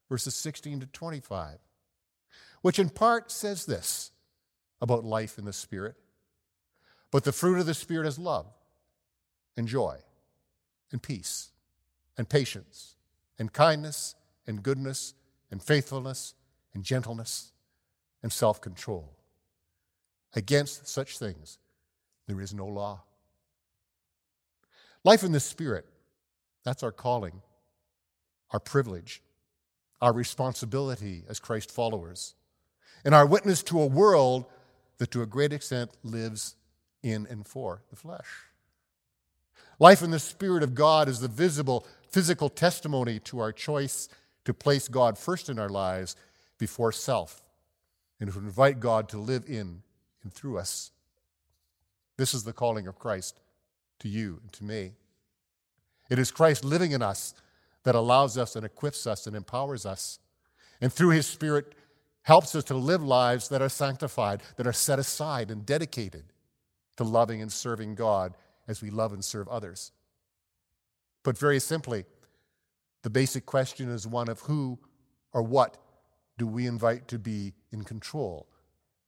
verses 0.10 0.34
16 0.36 0.80
to 0.80 0.86
25, 0.88 1.58
which 2.62 2.80
in 2.80 2.90
part 2.90 3.32
says 3.32 3.66
this 3.66 4.12
about 4.82 5.04
life 5.04 5.38
in 5.38 5.46
the 5.46 5.54
Spirit. 5.54 5.96
But 7.12 7.26
the 7.26 7.34
fruit 7.34 7.60
of 7.60 7.66
the 7.66 7.74
Spirit 7.74 8.08
is 8.08 8.18
love 8.18 8.48
and 9.58 9.68
joy 9.68 9.98
and 10.92 11.02
peace 11.02 11.50
and 12.18 12.28
patience 12.28 12.96
and 13.38 13.52
kindness 13.52 14.16
and 14.48 14.64
goodness 14.64 15.14
and 15.52 15.62
faithfulness 15.62 16.34
and 16.74 16.84
gentleness 16.84 17.52
and 18.24 18.32
self 18.32 18.62
control. 18.62 19.12
Against 20.36 20.88
such 20.88 21.18
things, 21.18 21.58
there 22.28 22.42
is 22.42 22.54
no 22.54 22.66
law. 22.66 23.04
Life 25.04 25.24
in 25.24 25.32
the 25.32 25.40
Spirit, 25.40 25.86
that's 26.64 26.84
our 26.84 26.92
calling, 26.92 27.42
our 28.52 28.60
privilege, 28.60 29.22
our 30.02 30.12
responsibility 30.12 31.24
as 31.30 31.40
Christ 31.40 31.72
followers, 31.72 32.36
and 33.06 33.16
our 33.16 33.26
witness 33.26 33.64
to 33.64 33.80
a 33.80 33.86
world 33.86 34.46
that 34.98 35.12
to 35.12 35.22
a 35.22 35.28
great 35.28 35.54
extent 35.54 35.92
lives 36.04 36.56
in 37.04 37.28
and 37.30 37.48
for 37.48 37.84
the 37.90 37.96
flesh. 37.96 38.28
Life 39.80 40.02
in 40.02 40.12
the 40.12 40.20
Spirit 40.20 40.64
of 40.64 40.74
God 40.74 41.08
is 41.08 41.20
the 41.20 41.28
visible 41.28 41.86
physical 42.10 42.50
testimony 42.50 43.20
to 43.20 43.40
our 43.40 43.52
choice 43.52 44.10
to 44.46 44.54
place 44.54 44.88
God 44.88 45.18
first 45.18 45.50
in 45.50 45.60
our 45.60 45.70
lives 45.70 46.16
before 46.58 46.92
self 46.92 47.42
and 48.20 48.32
to 48.32 48.40
invite 48.40 48.80
God 48.80 49.10
to 49.10 49.18
live 49.18 49.44
in 49.48 49.84
and 50.26 50.34
through 50.34 50.58
us. 50.58 50.92
This 52.18 52.34
is 52.34 52.44
the 52.44 52.52
calling 52.52 52.88
of 52.88 53.00
Christ 53.00 53.40
to 54.00 54.10
you 54.10 54.40
and 54.42 54.52
to 54.54 54.66
me. 54.66 54.92
It 56.10 56.20
is 56.20 56.32
Christ 56.32 56.66
living 56.66 56.92
in 56.92 57.02
us 57.02 57.34
that 57.84 57.96
allows 57.96 58.38
us 58.38 58.58
and 58.58 58.66
equips 58.66 59.08
us 59.08 59.28
and 59.28 59.36
empowers 59.36 59.86
us. 59.86 60.20
And 60.82 60.92
through 60.92 61.12
his 61.12 61.28
Spirit, 61.28 61.74
helps 62.24 62.56
us 62.56 62.64
to 62.64 62.76
live 62.76 63.04
lives 63.04 63.50
that 63.50 63.62
are 63.62 63.70
sanctified, 63.70 64.42
that 64.58 64.66
are 64.66 64.74
set 64.74 64.98
aside 64.98 65.52
and 65.52 65.64
dedicated 65.64 66.24
to 66.98 67.04
loving 67.04 67.40
and 67.40 67.52
serving 67.52 67.94
God 67.94 68.34
as 68.68 68.82
we 68.82 68.90
love 68.90 69.14
and 69.14 69.24
serve 69.24 69.48
others. 69.48 69.92
Put 71.24 71.38
very 71.38 71.60
simply, 71.60 72.04
the 73.04 73.12
basic 73.12 73.46
question 73.46 73.90
is 73.90 74.08
one 74.08 74.28
of 74.28 74.40
who 74.40 74.80
or 75.34 75.44
what 75.44 75.78
do 76.40 76.48
we 76.48 76.66
invite 76.66 77.08
to 77.10 77.20
be 77.20 77.54
in 77.72 77.84
control 77.84 78.48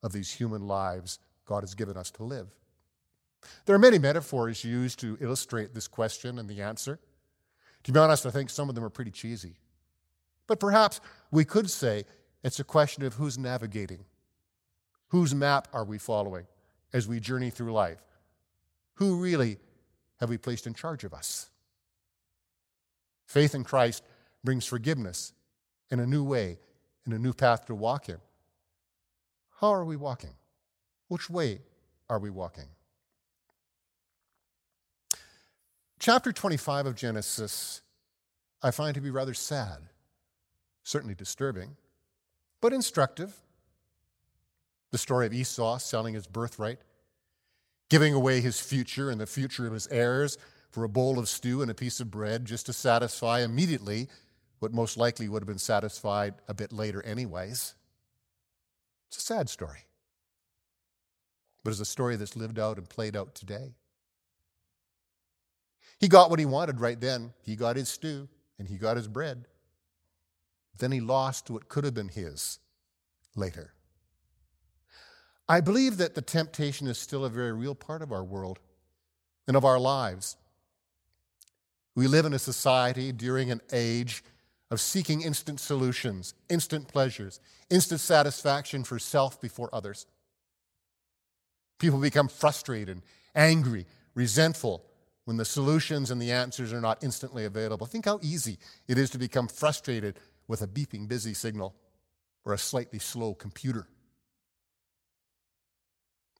of 0.04 0.12
these 0.14 0.32
human 0.32 0.68
lives 0.68 1.20
God 1.46 1.62
has 1.62 1.76
given 1.76 1.98
us 1.98 2.12
to 2.12 2.24
live? 2.24 2.48
There 3.66 3.76
are 3.76 3.80
many 3.80 4.00
metaphors 4.00 4.64
used 4.64 5.00
to 5.00 5.18
illustrate 5.22 5.74
this 5.74 5.88
question 5.88 6.40
and 6.40 6.50
the 6.50 6.62
answer. 6.62 7.00
To 7.84 7.92
be 7.92 8.00
honest, 8.00 8.26
I 8.26 8.32
think 8.32 8.50
some 8.50 8.70
of 8.70 8.76
them 8.76 8.84
are 8.84 8.90
pretty 8.90 9.12
cheesy. 9.12 9.56
But 10.48 10.60
perhaps 10.60 11.00
we 11.32 11.46
could 11.46 11.70
say 11.70 12.06
it's 12.44 12.60
a 12.60 12.64
question 12.64 13.04
of 13.04 13.14
who's 13.14 13.38
navigating. 13.38 14.06
Whose 15.10 15.34
map 15.34 15.68
are 15.74 15.86
we 15.86 15.98
following 15.98 16.48
as 16.94 17.08
we 17.08 17.20
journey 17.20 17.50
through 17.50 17.74
life? 17.74 18.04
Who 18.96 19.20
really 19.20 19.58
have 20.20 20.30
we 20.30 20.38
placed 20.38 20.68
in 20.68 20.74
charge 20.74 21.04
of 21.04 21.14
us? 21.14 21.50
Faith 23.26 23.54
in 23.54 23.64
Christ 23.64 24.04
brings 24.44 24.66
forgiveness 24.66 25.34
in 25.92 26.00
a 26.00 26.06
new 26.06 26.24
way, 26.24 26.58
in 27.06 27.14
a 27.14 27.20
new 27.20 27.34
path 27.34 27.66
to 27.66 27.76
walk 27.76 28.10
in. 28.10 28.18
How 29.60 29.74
are 29.74 29.84
we 29.84 29.96
walking? 29.96 30.36
Which 31.08 31.32
way 31.32 31.62
are 32.12 32.20
we 32.20 32.30
walking? 32.30 32.68
Chapter 36.00 36.32
25 36.32 36.86
of 36.86 36.96
Genesis, 36.96 37.82
I 38.62 38.70
find 38.70 38.94
to 38.94 39.02
be 39.02 39.10
rather 39.10 39.34
sad, 39.34 39.90
certainly 40.84 41.16
disturbing, 41.16 41.76
but 42.62 42.72
instructive. 42.72 43.36
The 44.92 45.00
story 45.00 45.26
of 45.26 45.34
Esau 45.34 45.80
selling 45.80 46.14
his 46.14 46.28
birthright, 46.28 46.78
giving 47.90 48.14
away 48.14 48.42
his 48.42 48.60
future 48.60 49.10
and 49.10 49.20
the 49.20 49.26
future 49.26 49.66
of 49.66 49.74
his 49.74 49.88
heirs 49.88 50.38
for 50.70 50.84
a 50.84 50.90
bowl 50.90 51.18
of 51.18 51.28
stew 51.28 51.64
and 51.64 51.72
a 51.72 51.76
piece 51.76 52.00
of 52.00 52.12
bread 52.12 52.46
just 52.46 52.68
to 52.68 52.74
satisfy 52.74 53.42
immediately 53.42 54.08
what 54.60 54.72
most 54.72 54.98
likely 54.98 55.28
would 55.28 55.42
have 55.42 55.48
been 55.48 55.58
satisfied 55.58 56.36
a 56.48 56.54
bit 56.54 56.72
later, 56.72 57.04
anyways. 57.04 57.74
It's 59.08 59.18
a 59.18 59.22
sad 59.22 59.50
story, 59.50 59.86
but 61.64 61.72
it's 61.72 61.80
a 61.80 61.86
story 61.86 62.16
that's 62.16 62.36
lived 62.36 62.60
out 62.60 62.78
and 62.78 62.90
played 62.90 63.16
out 63.16 63.36
today. 63.36 63.76
He 66.00 66.08
got 66.08 66.30
what 66.30 66.40
he 66.40 66.46
wanted 66.46 66.80
right 66.80 67.00
then. 67.00 67.34
He 67.42 67.56
got 67.56 67.76
his 67.76 67.90
stew 67.90 68.28
and 68.60 68.68
he 68.68 68.78
got 68.78 68.98
his 68.98 69.08
bread. 69.08 69.46
Then 70.78 70.92
he 70.92 71.00
lost 71.00 71.50
what 71.50 71.70
could 71.70 71.84
have 71.84 71.94
been 71.94 72.10
his 72.10 72.60
later. 73.36 73.74
I 75.50 75.62
believe 75.62 75.98
that 75.98 76.14
the 76.14 76.22
temptation 76.22 76.88
is 76.88 76.98
still 76.98 77.26
a 77.26 77.30
very 77.30 77.54
real 77.54 77.74
part 77.74 78.02
of 78.02 78.12
our 78.12 78.24
world 78.24 78.60
and 79.48 79.56
of 79.56 79.64
our 79.64 79.80
lives. 79.80 80.36
We 81.96 82.08
live 82.08 82.26
in 82.26 82.34
a 82.34 82.40
society 82.40 83.12
during 83.12 83.50
an 83.50 83.62
age 83.72 84.24
of 84.70 84.82
seeking 84.82 85.22
instant 85.22 85.60
solutions, 85.60 86.34
instant 86.50 86.88
pleasures, 86.88 87.40
instant 87.70 88.02
satisfaction 88.02 88.84
for 88.84 89.00
self 89.00 89.40
before 89.40 89.70
others. 89.74 90.06
People 91.80 92.00
become 92.00 92.28
frustrated, 92.28 93.02
angry, 93.36 93.86
resentful, 94.14 94.84
when 95.26 95.38
the 95.38 95.46
solutions 95.46 96.10
and 96.10 96.22
the 96.22 96.32
answers 96.32 96.72
are 96.72 96.80
not 96.80 97.04
instantly 97.04 97.44
available. 97.44 97.86
Think 97.86 98.06
how 98.06 98.18
easy 98.22 98.58
it 98.88 98.98
is 98.98 99.10
to 99.10 99.18
become 99.18 99.50
frustrated 99.50 100.18
with 100.48 100.62
a 100.62 100.68
beeping 100.68 101.08
busy 101.08 101.34
signal 101.34 101.76
or 102.46 102.54
a 102.54 102.58
slightly 102.58 102.98
slow 102.98 103.34
computer. 103.34 103.88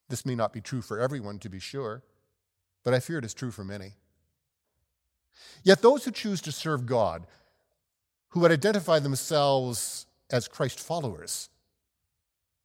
This 0.08 0.26
may 0.26 0.36
not 0.36 0.54
be 0.54 0.62
true 0.62 0.82
for 0.82 1.00
everyone, 1.02 1.38
to 1.40 1.50
be 1.50 1.60
sure, 1.60 2.02
but 2.86 2.94
I 2.94 3.02
fear 3.02 3.18
it 3.18 3.26
is 3.26 3.34
true 3.34 3.52
for 3.52 3.66
many. 3.66 3.96
Yet 5.64 5.82
those 5.82 6.06
who 6.06 6.12
choose 6.12 6.40
to 6.44 6.54
serve 6.54 6.86
God, 6.86 7.28
who 8.38 8.42
would 8.42 8.52
identify 8.52 9.00
themselves 9.00 10.06
as 10.30 10.48
Christ 10.48 10.80
followers, 10.80 11.50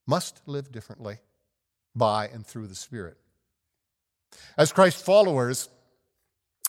must 0.07 0.43
live 0.45 0.71
differently 0.71 1.17
by 1.97 2.29
and 2.29 2.47
through 2.47 2.67
the 2.67 2.75
Spirit. 2.75 3.17
As 4.59 4.71
Christ 4.71 5.03
followers, 5.03 5.71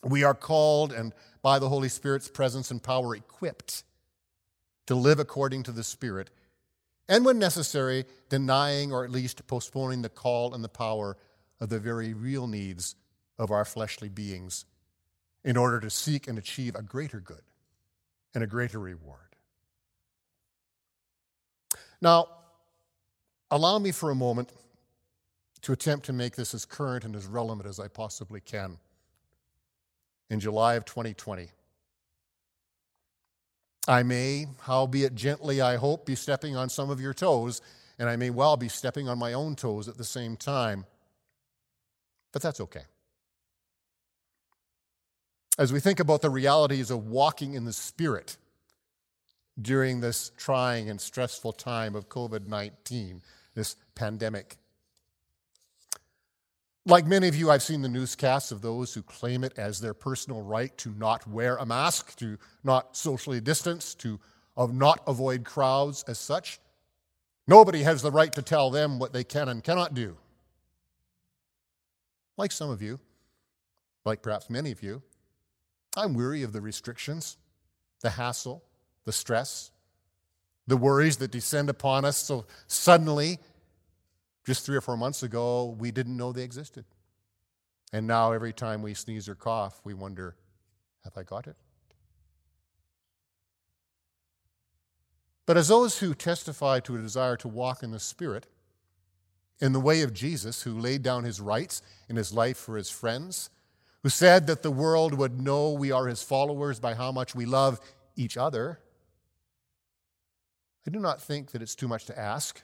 we 0.06 0.24
are 0.24 0.34
called 0.34 0.94
and 0.94 1.12
by 1.42 1.60
the 1.60 1.68
Holy 1.68 1.90
Spirit's 1.90 2.30
presence 2.30 2.72
and 2.72 2.82
power 2.82 3.14
equipped 3.14 3.84
to 4.88 4.96
live 4.96 5.20
according 5.20 5.64
to 5.64 5.74
the 5.74 5.84
Spirit, 5.84 6.30
and 7.10 7.26
when 7.26 7.38
necessary, 7.38 8.06
denying 8.30 8.94
or 8.94 9.04
at 9.04 9.12
least 9.12 9.46
postponing 9.48 10.02
the 10.02 10.08
call 10.08 10.54
and 10.54 10.64
the 10.64 10.70
power 10.70 11.18
of 11.60 11.68
the 11.68 11.78
very 11.78 12.14
real 12.14 12.48
needs 12.48 12.96
of 13.38 13.52
our 13.52 13.66
fleshly 13.66 14.08
beings 14.08 14.64
in 15.44 15.58
order 15.58 15.82
to 15.82 15.90
seek 15.90 16.26
and 16.26 16.38
achieve 16.38 16.74
a 16.74 16.82
greater 16.82 17.20
good 17.20 17.42
and 18.34 18.44
a 18.44 18.48
greater 18.48 18.80
reward. 18.80 19.20
Now, 22.02 22.28
allow 23.50 23.80
me 23.80 23.92
for 23.92 24.12
a 24.12 24.16
moment 24.16 24.52
to 25.62 25.72
attempt 25.72 26.06
to 26.08 26.14
make 26.14 26.36
this 26.36 26.54
as 26.54 26.66
current 26.66 27.06
and 27.06 27.16
as 27.16 27.26
relevant 27.26 27.68
as 27.68 27.80
I 27.80 27.88
possibly 27.88 28.42
can 28.42 28.78
in 30.30 30.40
July 30.40 30.76
of 30.76 30.86
2020. 30.86 31.50
I 33.88 34.04
may, 34.04 34.48
howbeit 34.62 35.16
gently, 35.16 35.62
I 35.62 35.76
hope, 35.76 36.06
be 36.06 36.16
stepping 36.16 36.56
on 36.56 36.70
some 36.70 36.90
of 36.90 37.02
your 37.02 37.14
toes, 37.14 37.62
and 38.00 38.10
I 38.10 38.16
may 38.16 38.30
well 38.30 38.58
be 38.58 38.70
stepping 38.70 39.10
on 39.10 39.20
my 39.20 39.34
own 39.34 39.56
toes 39.56 39.88
at 39.88 39.98
the 39.98 40.06
same 40.06 40.38
time. 40.38 40.86
But 42.32 42.42
that's 42.42 42.62
okay. 42.62 42.84
As 45.58 45.72
we 45.72 45.80
think 45.80 46.00
about 46.00 46.22
the 46.22 46.30
realities 46.30 46.90
of 46.90 47.08
walking 47.08 47.54
in 47.54 47.66
the 47.66 47.74
Spirit 47.74 48.38
during 49.62 50.02
this 50.02 50.32
trying 50.36 50.90
and 50.90 51.00
stressful 51.00 51.54
time 51.54 51.96
of 51.96 52.10
COVID 52.10 52.48
19, 52.48 53.22
this 53.54 53.76
pandemic. 53.96 54.58
Like 56.86 57.06
many 57.06 57.28
of 57.30 57.36
you, 57.36 57.50
I've 57.50 57.64
seen 57.64 57.82
the 57.82 57.88
newscasts 57.88 58.52
of 58.52 58.62
those 58.62 58.94
who 58.94 59.04
claim 59.04 59.44
it 59.44 59.54
as 59.58 59.80
their 59.80 59.94
personal 59.94 60.42
right 60.42 60.76
to 60.80 60.90
not 60.98 61.26
wear 61.28 61.56
a 61.56 61.66
mask, 61.66 62.18
to 62.18 62.38
not 62.64 62.98
socially 62.98 63.40
distance, 63.40 63.96
to 63.96 64.20
of 64.58 64.74
not 64.74 65.02
avoid 65.08 65.46
crowds 65.46 66.04
as 66.08 66.20
such. 66.20 66.60
Nobody 67.48 67.84
has 67.84 68.02
the 68.02 68.12
right 68.12 68.34
to 68.34 68.42
tell 68.42 68.70
them 68.70 69.00
what 69.00 69.14
they 69.14 69.24
can 69.24 69.50
and 69.50 69.64
cannot 69.64 69.94
do. 69.94 70.18
Like 72.38 72.52
some 72.52 72.70
of 72.70 72.82
you, 72.82 73.00
like 74.06 74.22
perhaps 74.22 74.50
many 74.50 74.72
of 74.72 74.82
you, 74.84 75.02
I'm 75.96 76.14
weary 76.14 76.44
of 76.44 76.54
the 76.54 76.62
restrictions, 76.62 77.38
the 78.02 78.12
hassle, 78.12 78.64
the 79.06 79.12
stress, 79.12 79.72
the 80.66 80.78
worries 80.78 81.18
that 81.18 81.32
descend 81.32 81.70
upon 81.70 82.06
us 82.06 82.18
so 82.18 82.46
suddenly 82.68 83.40
just 84.46 84.66
three 84.66 84.76
or 84.76 84.82
four 84.82 84.98
months 84.98 85.24
ago, 85.24 85.76
we 85.80 85.92
didn't 85.92 86.18
know 86.18 86.32
they 86.32 86.44
existed. 86.44 86.86
And 87.94 88.08
now, 88.08 88.32
every 88.32 88.54
time 88.54 88.82
we 88.82 88.94
sneeze 88.94 89.30
or 89.30 89.36
cough, 89.36 89.80
we 89.84 89.94
wonder, 89.94 90.36
have 91.04 91.14
I 91.16 91.24
got 91.24 91.48
it? 91.48 91.56
But 95.46 95.58
as 95.58 95.68
those 95.68 96.00
who 96.00 96.14
testify 96.14 96.80
to 96.82 96.96
a 96.96 97.02
desire 97.02 97.38
to 97.38 97.48
walk 97.48 97.84
in 97.84 97.92
the 97.92 98.00
Spirit, 98.00 98.48
in 99.60 99.74
the 99.74 99.80
way 99.80 100.02
of 100.02 100.14
Jesus, 100.14 100.64
who 100.64 100.78
laid 100.78 101.04
down 101.04 101.24
his 101.24 101.40
rights 101.40 101.82
in 102.10 102.16
his 102.16 102.34
life 102.34 102.58
for 102.58 102.76
his 102.76 102.90
friends, 102.90 103.50
who 104.04 104.10
said 104.10 104.48
that 104.48 104.62
the 104.62 104.72
world 104.72 105.14
would 105.14 105.42
know 105.42 105.72
we 105.72 105.92
are 105.92 106.08
his 106.08 106.22
followers 106.22 106.80
by 106.80 106.94
how 106.94 107.12
much 107.12 107.34
we 107.34 107.46
love 107.46 107.80
each 108.16 108.38
other, 108.38 108.80
I 110.86 110.92
do 110.92 111.00
not 111.00 111.22
think 111.22 111.52
that 111.52 111.62
it's 111.62 111.76
too 111.76 111.88
much 111.88 112.06
to 112.06 112.20
ask 112.20 112.62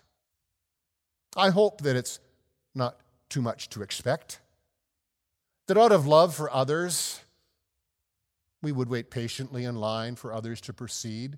I 1.35 1.49
hope 1.49 1.81
that 1.81 1.95
it's 1.95 2.19
not 2.73 2.97
too 3.29 3.41
much 3.41 3.69
to 3.69 3.81
expect. 3.81 4.39
That 5.67 5.77
out 5.77 5.91
of 5.91 6.07
love 6.07 6.33
for 6.33 6.51
others, 6.51 7.21
we 8.61 8.71
would 8.71 8.89
wait 8.89 9.11
patiently 9.11 9.65
in 9.65 9.75
line 9.75 10.15
for 10.15 10.33
others 10.33 10.59
to 10.61 10.73
proceed, 10.73 11.37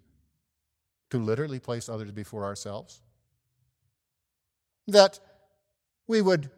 to 1.09 1.17
literally 1.17 1.59
place 1.59 1.89
others 1.89 2.11
before 2.11 2.45
ourselves. 2.45 3.01
That 4.87 5.19
we 6.07 6.21
would 6.21 6.49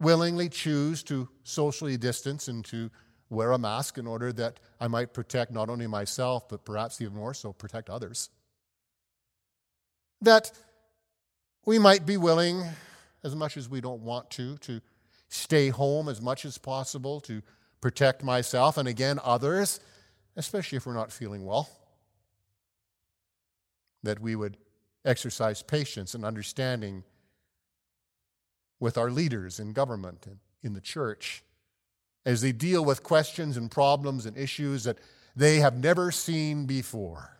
willingly 0.00 0.48
choose 0.48 1.02
to 1.04 1.28
socially 1.42 1.96
distance 1.96 2.48
and 2.48 2.64
to 2.66 2.90
wear 3.30 3.52
a 3.52 3.58
mask 3.58 3.98
in 3.98 4.06
order 4.06 4.32
that 4.32 4.60
I 4.80 4.88
might 4.88 5.12
protect 5.12 5.52
not 5.52 5.68
only 5.68 5.86
myself, 5.86 6.48
but 6.48 6.64
perhaps 6.64 7.00
even 7.00 7.14
more 7.14 7.34
so, 7.34 7.52
protect 7.52 7.90
others. 7.90 8.30
That 10.22 10.50
we 11.66 11.78
might 11.78 12.06
be 12.06 12.16
willing, 12.16 12.64
as 13.22 13.36
much 13.36 13.56
as 13.56 13.68
we 13.68 13.80
don't 13.80 14.02
want 14.02 14.30
to, 14.30 14.56
to 14.58 14.80
stay 15.28 15.68
home 15.68 16.08
as 16.08 16.22
much 16.22 16.44
as 16.44 16.56
possible 16.56 17.20
to 17.20 17.42
protect 17.80 18.24
myself 18.24 18.78
and 18.78 18.88
again 18.88 19.20
others, 19.22 19.80
especially 20.36 20.76
if 20.76 20.86
we're 20.86 20.94
not 20.94 21.12
feeling 21.12 21.44
well. 21.44 21.68
That 24.02 24.20
we 24.20 24.34
would 24.34 24.56
exercise 25.04 25.62
patience 25.62 26.14
and 26.14 26.24
understanding 26.24 27.04
with 28.80 28.96
our 28.96 29.10
leaders 29.10 29.58
in 29.58 29.72
government 29.72 30.26
and 30.26 30.38
in 30.62 30.72
the 30.72 30.80
church 30.80 31.42
as 32.24 32.40
they 32.40 32.52
deal 32.52 32.84
with 32.84 33.02
questions 33.02 33.56
and 33.56 33.70
problems 33.70 34.26
and 34.26 34.36
issues 34.36 34.84
that 34.84 34.98
they 35.34 35.58
have 35.60 35.78
never 35.78 36.10
seen 36.10 36.66
before. 36.66 37.38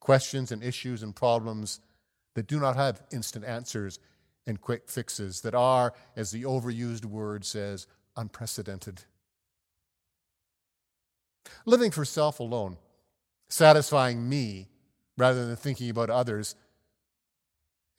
Questions 0.00 0.50
and 0.50 0.62
issues 0.62 1.02
and 1.02 1.14
problems 1.14 1.80
that 2.34 2.46
do 2.46 2.58
not 2.58 2.76
have 2.76 3.02
instant 3.12 3.44
answers 3.44 3.98
and 4.46 4.60
quick 4.60 4.88
fixes, 4.88 5.40
that 5.40 5.54
are, 5.54 5.92
as 6.14 6.30
the 6.30 6.44
overused 6.44 7.04
word 7.04 7.44
says, 7.44 7.86
unprecedented. 8.16 9.02
Living 11.64 11.90
for 11.90 12.04
self 12.04 12.40
alone, 12.40 12.76
satisfying 13.48 14.28
me 14.28 14.68
rather 15.18 15.46
than 15.46 15.56
thinking 15.56 15.90
about 15.90 16.10
others, 16.10 16.54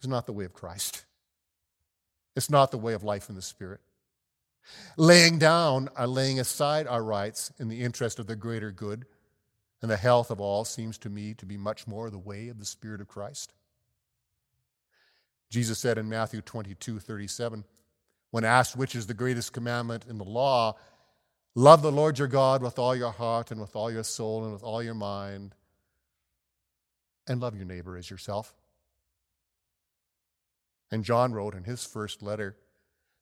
is 0.01 0.07
not 0.07 0.25
the 0.25 0.33
way 0.33 0.45
of 0.45 0.53
Christ. 0.53 1.03
It's 2.37 2.51
not 2.51 2.69
the 2.69 2.77
way 2.77 2.93
of 2.93 3.03
life 3.03 3.29
in 3.29 3.35
the 3.35 3.41
Spirit. 3.41 3.81
Laying 4.95 5.39
down 5.39 5.89
or 5.97 6.05
laying 6.05 6.39
aside 6.39 6.85
our 6.85 7.03
rights 7.03 7.51
in 7.57 7.67
the 7.67 7.81
interest 7.81 8.19
of 8.19 8.27
the 8.27 8.35
greater 8.35 8.71
good 8.71 9.07
and 9.81 9.89
the 9.89 9.97
health 9.97 10.29
of 10.29 10.39
all 10.39 10.63
seems 10.63 10.99
to 10.99 11.09
me 11.09 11.33
to 11.33 11.47
be 11.47 11.57
much 11.57 11.87
more 11.87 12.11
the 12.11 12.17
way 12.19 12.49
of 12.49 12.59
the 12.59 12.65
Spirit 12.65 13.01
of 13.01 13.07
Christ. 13.07 13.53
Jesus 15.49 15.79
said 15.79 15.97
in 15.97 16.09
Matthew 16.09 16.41
22 16.41 16.99
37, 16.99 17.63
when 18.29 18.43
asked 18.43 18.77
which 18.77 18.93
is 18.93 19.07
the 19.07 19.15
greatest 19.15 19.51
commandment 19.51 20.05
in 20.07 20.19
the 20.19 20.23
law, 20.23 20.75
love 21.55 21.81
the 21.81 21.91
Lord 21.91 22.19
your 22.19 22.27
God 22.27 22.61
with 22.61 22.77
all 22.77 22.95
your 22.95 23.11
heart 23.11 23.49
and 23.49 23.59
with 23.59 23.75
all 23.75 23.91
your 23.91 24.03
soul 24.03 24.43
and 24.43 24.53
with 24.53 24.63
all 24.63 24.83
your 24.83 24.93
mind, 24.93 25.55
and 27.27 27.41
love 27.41 27.55
your 27.55 27.65
neighbor 27.65 27.97
as 27.97 28.11
yourself. 28.11 28.53
And 30.91 31.03
John 31.03 31.33
wrote 31.33 31.53
in 31.53 31.63
his 31.63 31.83
first 31.83 32.21
letter, 32.21 32.55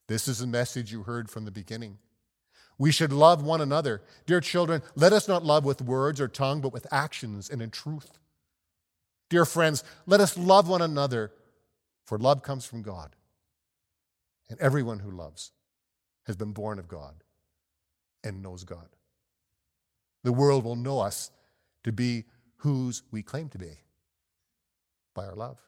This 0.08 0.28
is 0.28 0.38
the 0.38 0.46
message 0.46 0.92
you 0.92 1.02
heard 1.02 1.30
from 1.30 1.44
the 1.44 1.50
beginning. 1.50 1.98
We 2.78 2.92
should 2.92 3.12
love 3.12 3.42
one 3.42 3.60
another. 3.60 4.02
Dear 4.26 4.40
children, 4.40 4.82
let 4.94 5.12
us 5.12 5.28
not 5.28 5.44
love 5.44 5.64
with 5.64 5.80
words 5.80 6.20
or 6.20 6.28
tongue, 6.28 6.60
but 6.60 6.72
with 6.72 6.86
actions 6.92 7.48
and 7.48 7.62
in 7.62 7.70
truth. 7.70 8.18
Dear 9.30 9.44
friends, 9.44 9.82
let 10.06 10.20
us 10.20 10.36
love 10.36 10.68
one 10.68 10.82
another 10.82 11.32
for 12.04 12.18
love 12.18 12.42
comes 12.42 12.64
from 12.64 12.82
God. 12.82 13.16
And 14.48 14.60
everyone 14.60 15.00
who 15.00 15.10
loves 15.10 15.50
has 16.26 16.36
been 16.36 16.52
born 16.52 16.78
of 16.78 16.86
God 16.86 17.14
and 18.22 18.42
knows 18.42 18.62
God. 18.64 18.88
The 20.22 20.32
world 20.32 20.64
will 20.64 20.76
know 20.76 21.00
us 21.00 21.30
to 21.84 21.92
be 21.92 22.24
whose 22.58 23.02
we 23.10 23.22
claim 23.22 23.48
to 23.50 23.58
be 23.58 23.78
by 25.14 25.26
our 25.26 25.34
love. 25.34 25.58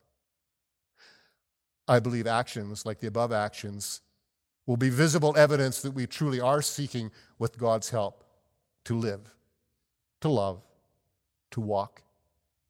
I 1.88 2.00
believe 2.00 2.26
actions 2.26 2.84
like 2.84 3.00
the 3.00 3.06
above 3.06 3.32
actions 3.32 4.02
will 4.66 4.76
be 4.76 4.90
visible 4.90 5.34
evidence 5.36 5.80
that 5.80 5.92
we 5.92 6.06
truly 6.06 6.40
are 6.40 6.60
seeking, 6.60 7.10
with 7.38 7.56
God's 7.56 7.88
help, 7.88 8.22
to 8.84 8.94
live, 8.94 9.34
to 10.20 10.28
love, 10.28 10.62
to 11.52 11.60
walk 11.60 12.02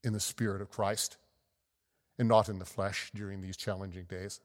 in 0.05 0.13
the 0.13 0.21
Spirit 0.21 0.63
of 0.63 0.71
Christ 0.71 1.17
and 2.19 2.29
not 2.29 2.49
in 2.49 2.59
the 2.59 2.65
flesh 2.65 3.11
during 3.15 3.41
these 3.41 3.57
challenging 3.57 4.05
days. 4.05 4.41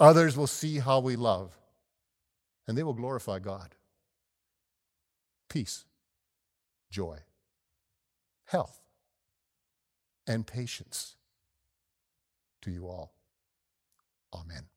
Others 0.00 0.36
will 0.36 0.46
see 0.46 0.78
how 0.78 1.00
we 1.00 1.14
love, 1.14 1.58
and 2.66 2.76
they 2.76 2.82
will 2.82 2.94
glorify 2.94 3.38
God. 3.38 3.74
Peace, 5.48 5.84
joy, 6.90 7.18
health, 8.46 8.80
and 10.26 10.46
patience 10.46 11.16
to 12.62 12.70
you 12.70 12.86
all. 12.86 13.13
Amen. 14.34 14.73